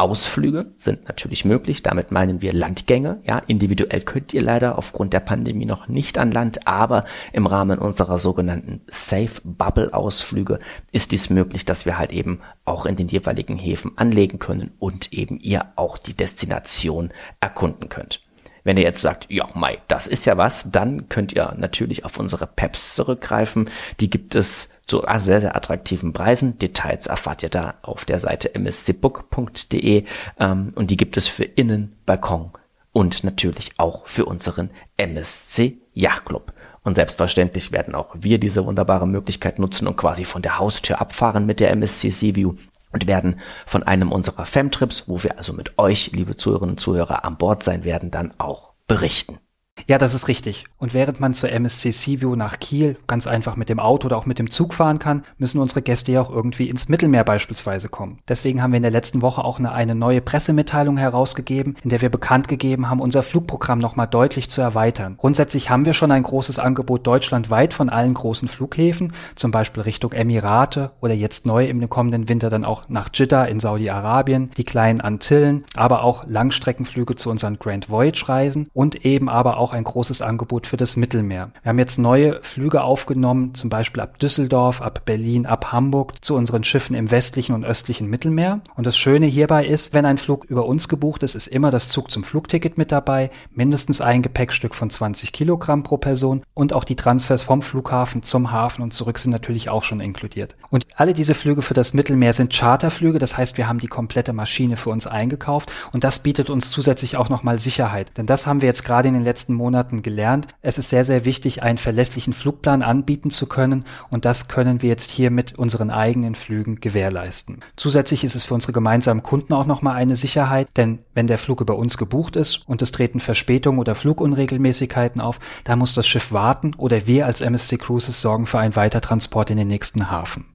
Ausflüge 0.00 0.72
sind 0.78 1.06
natürlich 1.06 1.44
möglich. 1.44 1.82
Damit 1.82 2.10
meinen 2.10 2.40
wir 2.42 2.52
Landgänge. 2.52 3.20
Ja, 3.24 3.38
individuell 3.38 4.00
könnt 4.00 4.34
ihr 4.34 4.42
leider 4.42 4.78
aufgrund 4.78 5.12
der 5.12 5.20
Pandemie 5.20 5.66
noch 5.66 5.88
nicht 5.88 6.18
an 6.18 6.32
Land, 6.32 6.66
aber 6.66 7.04
im 7.32 7.46
Rahmen 7.46 7.78
unserer 7.78 8.18
sogenannten 8.18 8.80
Safe 8.88 9.40
Bubble 9.44 9.92
Ausflüge 9.92 10.58
ist 10.90 11.12
dies 11.12 11.30
möglich, 11.30 11.64
dass 11.64 11.86
wir 11.86 11.98
halt 11.98 12.12
eben 12.12 12.40
auch 12.64 12.86
in 12.86 12.96
den 12.96 13.08
jeweiligen 13.08 13.58
Häfen 13.58 13.92
anlegen 13.96 14.38
können 14.38 14.72
und 14.78 15.12
eben 15.12 15.38
ihr 15.38 15.66
auch 15.76 15.98
die 15.98 16.14
Destination 16.14 17.10
erkunden 17.40 17.88
könnt. 17.88 18.22
Wenn 18.64 18.76
ihr 18.76 18.82
jetzt 18.82 19.00
sagt, 19.00 19.26
ja, 19.30 19.46
Mai, 19.54 19.78
das 19.88 20.06
ist 20.06 20.26
ja 20.26 20.36
was, 20.36 20.70
dann 20.70 21.08
könnt 21.08 21.32
ihr 21.32 21.54
natürlich 21.56 22.04
auf 22.04 22.18
unsere 22.18 22.46
Peps 22.46 22.94
zurückgreifen. 22.94 23.70
Die 24.00 24.10
gibt 24.10 24.34
es 24.34 24.70
zu 24.86 25.02
sehr, 25.16 25.40
sehr 25.40 25.56
attraktiven 25.56 26.12
Preisen. 26.12 26.58
Details 26.58 27.06
erfahrt 27.06 27.42
ihr 27.42 27.48
da 27.48 27.74
auf 27.82 28.04
der 28.04 28.18
Seite 28.18 28.58
mscbook.de 28.58 30.04
ähm, 30.38 30.72
und 30.74 30.90
die 30.90 30.96
gibt 30.96 31.16
es 31.16 31.28
für 31.28 31.44
Innen, 31.44 31.96
Balkon 32.06 32.50
und 32.92 33.24
natürlich 33.24 33.72
auch 33.78 34.06
für 34.06 34.24
unseren 34.24 34.70
MSC 34.96 35.78
Yachtclub. 35.94 36.52
Und 36.82 36.94
selbstverständlich 36.94 37.72
werden 37.72 37.94
auch 37.94 38.08
wir 38.18 38.38
diese 38.38 38.64
wunderbare 38.64 39.06
Möglichkeit 39.06 39.58
nutzen 39.58 39.86
und 39.86 39.96
quasi 39.96 40.24
von 40.24 40.40
der 40.40 40.58
Haustür 40.58 41.00
abfahren 41.00 41.44
mit 41.44 41.60
der 41.60 41.70
MSC 41.70 42.08
Seaview 42.08 42.54
und 42.92 43.06
werden 43.06 43.40
von 43.66 43.82
einem 43.82 44.12
unserer 44.12 44.44
Femtrips, 44.44 45.04
wo 45.06 45.22
wir 45.22 45.38
also 45.38 45.52
mit 45.52 45.78
euch, 45.78 46.12
liebe 46.12 46.36
Zuhörerinnen 46.36 46.74
und 46.74 46.80
Zuhörer, 46.80 47.24
an 47.24 47.36
Bord 47.36 47.62
sein 47.62 47.84
werden, 47.84 48.10
dann 48.10 48.34
auch 48.38 48.72
berichten. 48.86 49.38
Ja, 49.86 49.98
das 49.98 50.14
ist 50.14 50.28
richtig. 50.28 50.64
Und 50.78 50.94
während 50.94 51.20
man 51.20 51.34
zur 51.34 51.50
MSC 51.50 51.90
Seaview 51.90 52.36
nach 52.36 52.58
Kiel 52.58 52.96
ganz 53.06 53.26
einfach 53.26 53.56
mit 53.56 53.68
dem 53.68 53.80
Auto 53.80 54.06
oder 54.06 54.16
auch 54.16 54.26
mit 54.26 54.38
dem 54.38 54.50
Zug 54.50 54.74
fahren 54.74 54.98
kann, 54.98 55.24
müssen 55.38 55.60
unsere 55.60 55.82
Gäste 55.82 56.12
ja 56.12 56.20
auch 56.20 56.30
irgendwie 56.30 56.68
ins 56.68 56.88
Mittelmeer 56.88 57.24
beispielsweise 57.24 57.88
kommen. 57.88 58.18
Deswegen 58.28 58.62
haben 58.62 58.72
wir 58.72 58.78
in 58.78 58.82
der 58.82 58.90
letzten 58.90 59.22
Woche 59.22 59.44
auch 59.44 59.58
eine, 59.58 59.72
eine 59.72 59.94
neue 59.94 60.20
Pressemitteilung 60.20 60.96
herausgegeben, 60.96 61.76
in 61.82 61.90
der 61.90 62.00
wir 62.00 62.10
bekannt 62.10 62.48
gegeben 62.48 62.88
haben, 62.88 63.00
unser 63.00 63.22
Flugprogramm 63.22 63.78
nochmal 63.78 64.06
deutlich 64.06 64.50
zu 64.50 64.60
erweitern. 64.60 65.16
Grundsätzlich 65.18 65.70
haben 65.70 65.84
wir 65.84 65.94
schon 65.94 66.12
ein 66.12 66.22
großes 66.22 66.58
Angebot 66.58 67.06
deutschlandweit 67.06 67.74
von 67.74 67.88
allen 67.88 68.14
großen 68.14 68.48
Flughäfen, 68.48 69.12
zum 69.34 69.50
Beispiel 69.50 69.82
Richtung 69.82 70.12
Emirate 70.12 70.92
oder 71.00 71.14
jetzt 71.14 71.46
neu 71.46 71.66
im 71.66 71.80
kommenden 71.88 72.28
Winter 72.28 72.50
dann 72.50 72.64
auch 72.64 72.88
nach 72.88 73.10
Jeddah 73.12 73.44
in 73.44 73.60
Saudi-Arabien, 73.60 74.50
die 74.56 74.64
kleinen 74.64 75.00
Antillen, 75.00 75.64
aber 75.76 76.02
auch 76.02 76.24
Langstreckenflüge 76.26 77.16
zu 77.16 77.30
unseren 77.30 77.58
Grand 77.58 77.90
Voyage 77.90 78.28
Reisen 78.28 78.68
und 78.72 79.04
eben 79.04 79.28
aber 79.28 79.56
auch 79.56 79.69
auch 79.70 79.74
ein 79.74 79.84
großes 79.84 80.20
Angebot 80.22 80.66
für 80.66 80.76
das 80.76 80.96
Mittelmeer. 80.96 81.50
Wir 81.62 81.70
haben 81.70 81.78
jetzt 81.78 81.98
neue 81.98 82.42
Flüge 82.42 82.82
aufgenommen, 82.82 83.54
zum 83.54 83.70
Beispiel 83.70 84.02
ab 84.02 84.18
Düsseldorf, 84.18 84.82
ab 84.82 85.02
Berlin, 85.04 85.46
ab 85.46 85.72
Hamburg 85.72 86.24
zu 86.24 86.34
unseren 86.34 86.64
Schiffen 86.64 86.96
im 86.96 87.10
westlichen 87.10 87.54
und 87.54 87.64
östlichen 87.64 88.08
Mittelmeer. 88.08 88.60
Und 88.74 88.86
das 88.86 88.96
Schöne 88.96 89.26
hierbei 89.26 89.64
ist, 89.64 89.94
wenn 89.94 90.06
ein 90.06 90.18
Flug 90.18 90.44
über 90.46 90.66
uns 90.66 90.88
gebucht 90.88 91.22
ist, 91.22 91.34
ist 91.34 91.46
immer 91.46 91.70
das 91.70 91.88
Zug 91.88 92.10
zum 92.10 92.24
Flugticket 92.24 92.78
mit 92.78 92.90
dabei, 92.90 93.30
mindestens 93.54 94.00
ein 94.00 94.22
Gepäckstück 94.22 94.74
von 94.74 94.90
20 94.90 95.32
Kilogramm 95.32 95.84
pro 95.84 95.96
Person 95.96 96.42
und 96.54 96.72
auch 96.72 96.84
die 96.84 96.96
Transfers 96.96 97.42
vom 97.42 97.62
Flughafen 97.62 98.22
zum 98.22 98.50
Hafen 98.50 98.82
und 98.82 98.92
zurück 98.92 99.18
sind 99.18 99.30
natürlich 99.30 99.70
auch 99.70 99.84
schon 99.84 100.00
inkludiert. 100.00 100.56
Und 100.70 100.86
alle 100.96 101.14
diese 101.14 101.34
Flüge 101.34 101.62
für 101.62 101.74
das 101.74 101.94
Mittelmeer 101.94 102.32
sind 102.32 102.52
Charterflüge, 102.52 103.18
das 103.18 103.36
heißt, 103.36 103.56
wir 103.56 103.68
haben 103.68 103.78
die 103.78 103.86
komplette 103.86 104.32
Maschine 104.32 104.76
für 104.76 104.90
uns 104.90 105.06
eingekauft 105.06 105.70
und 105.92 106.02
das 106.02 106.20
bietet 106.20 106.50
uns 106.50 106.70
zusätzlich 106.70 107.16
auch 107.16 107.28
nochmal 107.28 107.58
Sicherheit. 107.58 108.16
Denn 108.16 108.26
das 108.26 108.46
haben 108.46 108.62
wir 108.62 108.66
jetzt 108.66 108.84
gerade 108.84 109.08
in 109.08 109.14
den 109.14 109.22
letzten 109.50 109.54
Monaten 109.54 110.02
gelernt. 110.02 110.46
Es 110.62 110.78
ist 110.78 110.90
sehr, 110.90 111.04
sehr 111.04 111.24
wichtig, 111.24 111.62
einen 111.62 111.78
verlässlichen 111.78 112.32
Flugplan 112.32 112.82
anbieten 112.82 113.30
zu 113.30 113.46
können 113.46 113.84
und 114.10 114.24
das 114.24 114.48
können 114.48 114.82
wir 114.82 114.88
jetzt 114.88 115.10
hier 115.10 115.30
mit 115.30 115.58
unseren 115.58 115.90
eigenen 115.90 116.34
Flügen 116.34 116.76
gewährleisten. 116.76 117.60
Zusätzlich 117.76 118.24
ist 118.24 118.34
es 118.34 118.44
für 118.44 118.54
unsere 118.54 118.72
gemeinsamen 118.72 119.22
Kunden 119.22 119.52
auch 119.52 119.66
nochmal 119.66 119.96
eine 119.96 120.16
Sicherheit, 120.16 120.68
denn 120.76 121.00
wenn 121.14 121.26
der 121.26 121.38
Flug 121.38 121.60
über 121.60 121.76
uns 121.76 121.98
gebucht 121.98 122.36
ist 122.36 122.68
und 122.68 122.82
es 122.82 122.92
treten 122.92 123.20
Verspätungen 123.20 123.80
oder 123.80 123.94
Flugunregelmäßigkeiten 123.94 125.20
auf, 125.20 125.40
da 125.64 125.76
muss 125.76 125.94
das 125.94 126.06
Schiff 126.06 126.32
warten 126.32 126.72
oder 126.76 127.06
wir 127.06 127.26
als 127.26 127.40
MSC 127.40 127.78
Cruises 127.78 128.22
sorgen 128.22 128.46
für 128.46 128.58
einen 128.58 128.76
Weitertransport 128.76 129.50
in 129.50 129.56
den 129.56 129.68
nächsten 129.68 130.10
Hafen. 130.10 130.49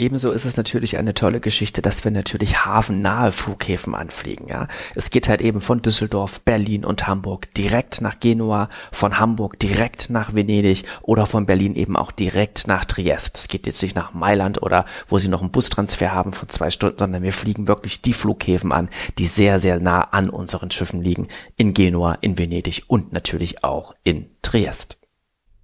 Ebenso 0.00 0.30
ist 0.30 0.44
es 0.44 0.56
natürlich 0.56 0.96
eine 0.96 1.12
tolle 1.12 1.40
Geschichte, 1.40 1.82
dass 1.82 2.04
wir 2.04 2.12
natürlich 2.12 2.64
hafennahe 2.64 3.32
Flughäfen 3.32 3.96
anfliegen, 3.96 4.46
ja. 4.46 4.68
Es 4.94 5.10
geht 5.10 5.28
halt 5.28 5.40
eben 5.40 5.60
von 5.60 5.82
Düsseldorf, 5.82 6.40
Berlin 6.42 6.84
und 6.84 7.08
Hamburg 7.08 7.52
direkt 7.54 8.00
nach 8.00 8.20
Genua, 8.20 8.68
von 8.92 9.18
Hamburg 9.18 9.58
direkt 9.58 10.08
nach 10.08 10.36
Venedig 10.36 10.84
oder 11.02 11.26
von 11.26 11.46
Berlin 11.46 11.74
eben 11.74 11.96
auch 11.96 12.12
direkt 12.12 12.68
nach 12.68 12.84
Triest. 12.84 13.38
Es 13.38 13.48
geht 13.48 13.66
jetzt 13.66 13.82
nicht 13.82 13.96
nach 13.96 14.14
Mailand 14.14 14.62
oder 14.62 14.84
wo 15.08 15.18
sie 15.18 15.26
noch 15.26 15.40
einen 15.40 15.50
Bustransfer 15.50 16.12
haben 16.12 16.32
von 16.32 16.48
zwei 16.48 16.70
Stunden, 16.70 16.98
sondern 17.00 17.24
wir 17.24 17.32
fliegen 17.32 17.66
wirklich 17.66 18.00
die 18.00 18.12
Flughäfen 18.12 18.70
an, 18.70 18.90
die 19.18 19.26
sehr, 19.26 19.58
sehr 19.58 19.80
nah 19.80 20.02
an 20.02 20.30
unseren 20.30 20.70
Schiffen 20.70 21.02
liegen. 21.02 21.26
In 21.56 21.74
Genua, 21.74 22.18
in 22.20 22.38
Venedig 22.38 22.84
und 22.86 23.12
natürlich 23.12 23.64
auch 23.64 23.96
in 24.04 24.30
Triest. 24.42 24.96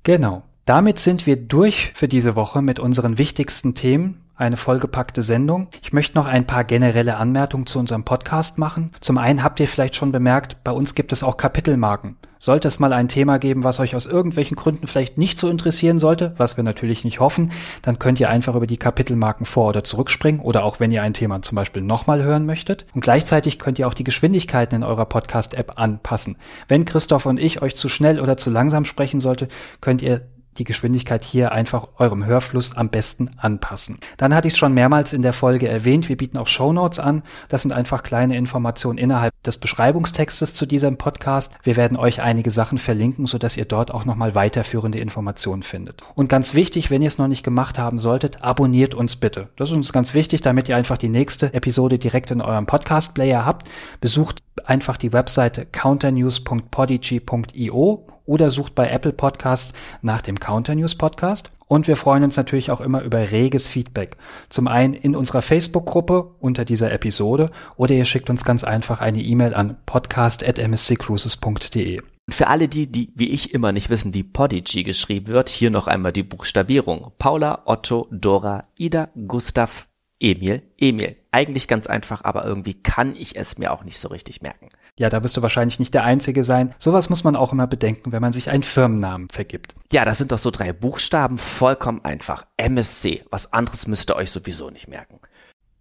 Genau. 0.02 0.42
Damit 0.64 0.98
sind 0.98 1.26
wir 1.26 1.36
durch 1.36 1.92
für 1.94 2.08
diese 2.08 2.34
Woche 2.34 2.62
mit 2.62 2.80
unseren 2.80 3.16
wichtigsten 3.18 3.74
Themen 3.76 4.24
eine 4.36 4.56
vollgepackte 4.56 5.22
Sendung. 5.22 5.68
Ich 5.82 5.92
möchte 5.92 6.16
noch 6.16 6.26
ein 6.26 6.46
paar 6.46 6.64
generelle 6.64 7.16
Anmerkungen 7.16 7.66
zu 7.66 7.78
unserem 7.78 8.04
Podcast 8.04 8.58
machen. 8.58 8.90
Zum 9.00 9.18
einen 9.18 9.42
habt 9.42 9.60
ihr 9.60 9.68
vielleicht 9.68 9.96
schon 9.96 10.12
bemerkt, 10.12 10.64
bei 10.64 10.72
uns 10.72 10.94
gibt 10.94 11.12
es 11.12 11.22
auch 11.22 11.36
Kapitelmarken. 11.36 12.16
Sollte 12.44 12.68
es 12.68 12.78
mal 12.78 12.92
ein 12.92 13.08
Thema 13.08 13.38
geben, 13.38 13.64
was 13.64 13.80
euch 13.80 13.96
aus 13.96 14.04
irgendwelchen 14.04 14.54
Gründen 14.54 14.86
vielleicht 14.86 15.16
nicht 15.16 15.38
so 15.38 15.48
interessieren 15.48 15.98
sollte, 15.98 16.34
was 16.36 16.58
wir 16.58 16.64
natürlich 16.64 17.02
nicht 17.02 17.18
hoffen, 17.18 17.52
dann 17.80 17.98
könnt 17.98 18.20
ihr 18.20 18.28
einfach 18.28 18.54
über 18.54 18.66
die 18.66 18.76
Kapitelmarken 18.76 19.46
vor- 19.46 19.68
oder 19.68 19.82
zurückspringen 19.82 20.42
oder 20.42 20.62
auch 20.62 20.78
wenn 20.78 20.92
ihr 20.92 21.02
ein 21.02 21.14
Thema 21.14 21.40
zum 21.40 21.56
Beispiel 21.56 21.80
nochmal 21.80 22.22
hören 22.22 22.44
möchtet. 22.44 22.84
Und 22.94 23.00
gleichzeitig 23.00 23.58
könnt 23.58 23.78
ihr 23.78 23.88
auch 23.88 23.94
die 23.94 24.04
Geschwindigkeiten 24.04 24.76
in 24.76 24.82
eurer 24.82 25.06
Podcast-App 25.06 25.78
anpassen. 25.78 26.36
Wenn 26.68 26.84
Christoph 26.84 27.24
und 27.24 27.40
ich 27.40 27.62
euch 27.62 27.76
zu 27.76 27.88
schnell 27.88 28.20
oder 28.20 28.36
zu 28.36 28.50
langsam 28.50 28.84
sprechen 28.84 29.20
sollte, 29.20 29.48
könnt 29.80 30.02
ihr 30.02 30.26
die 30.58 30.64
Geschwindigkeit 30.64 31.25
hier 31.25 31.52
einfach 31.52 31.88
eurem 31.99 32.25
Hörfluss 32.25 32.76
am 32.76 32.88
besten 32.88 33.30
anpassen. 33.37 33.99
Dann 34.16 34.34
hatte 34.34 34.49
ich 34.49 34.54
es 34.54 34.58
schon 34.58 34.75
mehrmals 34.75 35.12
in 35.12 35.23
der 35.23 35.32
Folge 35.32 35.68
erwähnt, 35.68 36.08
wir 36.08 36.16
bieten 36.16 36.38
auch 36.38 36.46
Shownotes 36.46 37.00
an. 37.00 37.23
Das 37.49 37.62
sind 37.62 37.73
einfach 37.73 38.02
kleine 38.02 38.37
Informationen 38.37 38.99
innerhalb 38.99 39.32
des 39.42 39.58
Beschreibungstextes 39.58 40.54
zu 40.54 40.66
diesem 40.66 40.96
Podcast. 40.96 41.54
Wir 41.62 41.76
werden 41.76 41.96
euch 41.96 42.23
einige 42.23 42.50
Sachen 42.50 42.78
verlinken, 42.78 43.26
sodass 43.26 43.56
ihr 43.56 43.64
dort 43.64 43.92
auch 43.92 44.04
nochmal 44.04 44.34
weiterführende 44.34 44.99
Informationen 44.99 45.62
findet. 45.62 46.02
Und 46.14 46.28
ganz 46.28 46.54
wichtig, 46.54 46.90
wenn 46.90 47.02
ihr 47.02 47.08
es 47.08 47.18
noch 47.18 47.28
nicht 47.28 47.44
gemacht 47.44 47.78
haben 47.78 47.99
solltet, 47.99 48.42
abonniert 48.42 48.94
uns 48.94 49.16
bitte. 49.16 49.49
Das 49.56 49.70
ist 49.70 49.76
uns 49.76 49.92
ganz 49.92 50.14
wichtig, 50.14 50.40
damit 50.40 50.68
ihr 50.68 50.76
einfach 50.76 50.99
die 50.99 51.08
nächste 51.08 51.52
Episode 51.54 51.99
direkt 51.99 52.30
in 52.30 52.40
eurem 52.40 52.66
Podcast-Player 52.66 53.44
habt. 53.44 53.68
Besucht 54.00 54.42
einfach 54.64 54.96
die 54.96 55.12
Webseite 55.12 55.66
counternews.podigy.io 55.66 58.13
oder 58.26 58.50
sucht 58.50 58.75
bei 58.75 58.88
Apple 58.88 59.12
Podcasts 59.12 59.75
nach 60.02 60.23
dem 60.23 60.40
Counter 60.40 60.75
News 60.75 60.95
Podcast. 60.95 61.50
Und 61.66 61.88
wir 61.88 61.97
freuen 61.97 62.25
uns 62.25 62.37
natürlich 62.37 62.71
auch 62.71 62.81
immer 62.81 63.02
über 63.02 63.31
reges 63.31 63.69
Feedback. 63.69 64.16
Zum 64.49 64.66
einen 64.69 64.95
in 64.95 65.14
unserer 65.16 65.43
Facebook-Gruppe 65.43 66.35
unter 66.40 66.64
dieser 66.64 66.93
Episode 66.93 67.50
oder 67.76 67.95
ihr 67.95 68.04
schickt 68.04 68.31
uns 68.31 68.45
ganz 68.45 68.64
einfach 68.64 69.00
eine 69.00 69.23
E-Mail 69.23 69.54
an 69.54 69.76
podcast.msccruises.de. 69.87 72.02
Für 72.31 72.47
alle 72.49 72.69
die, 72.69 72.90
die 72.90 73.12
wie 73.14 73.28
ich 73.28 73.52
immer 73.52 73.73
nicht 73.73 73.90
wissen, 73.90 74.14
wie 74.14 74.23
Podigy 74.23 74.83
geschrieben 74.83 75.26
wird, 75.28 75.50
hier 75.50 75.71
noch 75.71 75.87
einmal 75.87 76.12
die 76.12 76.23
Buchstabierung. 76.23 77.12
Paula, 77.19 77.62
Otto, 77.66 78.09
Dora, 78.11 78.62
Ida, 78.78 79.11
Gustav, 79.26 79.88
Emil, 80.21 80.62
Emil. 80.78 81.16
Eigentlich 81.33 81.69
ganz 81.69 81.87
einfach, 81.87 82.25
aber 82.25 82.47
irgendwie 82.47 82.75
kann 82.75 83.14
ich 83.14 83.37
es 83.37 83.59
mir 83.59 83.73
auch 83.73 83.85
nicht 83.85 83.99
so 83.99 84.09
richtig 84.09 84.40
merken. 84.40 84.71
Ja, 84.98 85.08
da 85.08 85.22
wirst 85.24 85.36
du 85.36 85.42
wahrscheinlich 85.42 85.80
nicht 85.80 85.92
der 85.92 86.04
Einzige 86.04 86.44
sein. 86.44 86.74
Sowas 86.78 87.10
muss 87.10 87.24
man 87.24 87.34
auch 87.34 87.52
immer 87.52 87.66
bedenken, 87.66 88.12
wenn 88.12 88.22
man 88.22 88.32
sich 88.32 88.50
einen 88.50 88.62
Firmennamen 88.62 89.28
vergibt. 89.28 89.74
Ja, 89.92 90.04
das 90.04 90.18
sind 90.18 90.30
doch 90.30 90.38
so 90.38 90.52
drei 90.52 90.72
Buchstaben, 90.72 91.36
vollkommen 91.36 92.04
einfach. 92.04 92.46
MSC. 92.56 93.24
Was 93.30 93.52
anderes 93.52 93.88
müsst 93.88 94.10
ihr 94.10 94.16
euch 94.16 94.30
sowieso 94.30 94.70
nicht 94.70 94.86
merken. 94.86 95.18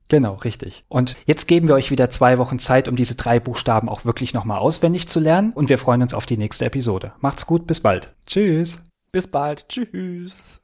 Genau, 0.09 0.35
richtig. 0.35 0.83
Und 0.89 1.15
jetzt 1.25 1.47
geben 1.47 1.67
wir 1.67 1.75
euch 1.75 1.91
wieder 1.91 2.09
zwei 2.09 2.37
Wochen 2.37 2.59
Zeit, 2.59 2.87
um 2.87 2.95
diese 2.95 3.15
drei 3.15 3.39
Buchstaben 3.39 3.89
auch 3.89 4.05
wirklich 4.05 4.33
nochmal 4.33 4.59
auswendig 4.59 5.07
zu 5.07 5.19
lernen. 5.19 5.53
Und 5.53 5.69
wir 5.69 5.77
freuen 5.77 6.01
uns 6.01 6.13
auf 6.13 6.25
die 6.25 6.37
nächste 6.37 6.65
Episode. 6.65 7.13
Macht's 7.19 7.45
gut, 7.45 7.67
bis 7.67 7.81
bald. 7.81 8.13
Tschüss. 8.25 8.85
Bis 9.11 9.27
bald. 9.27 9.67
Tschüss. 9.69 10.61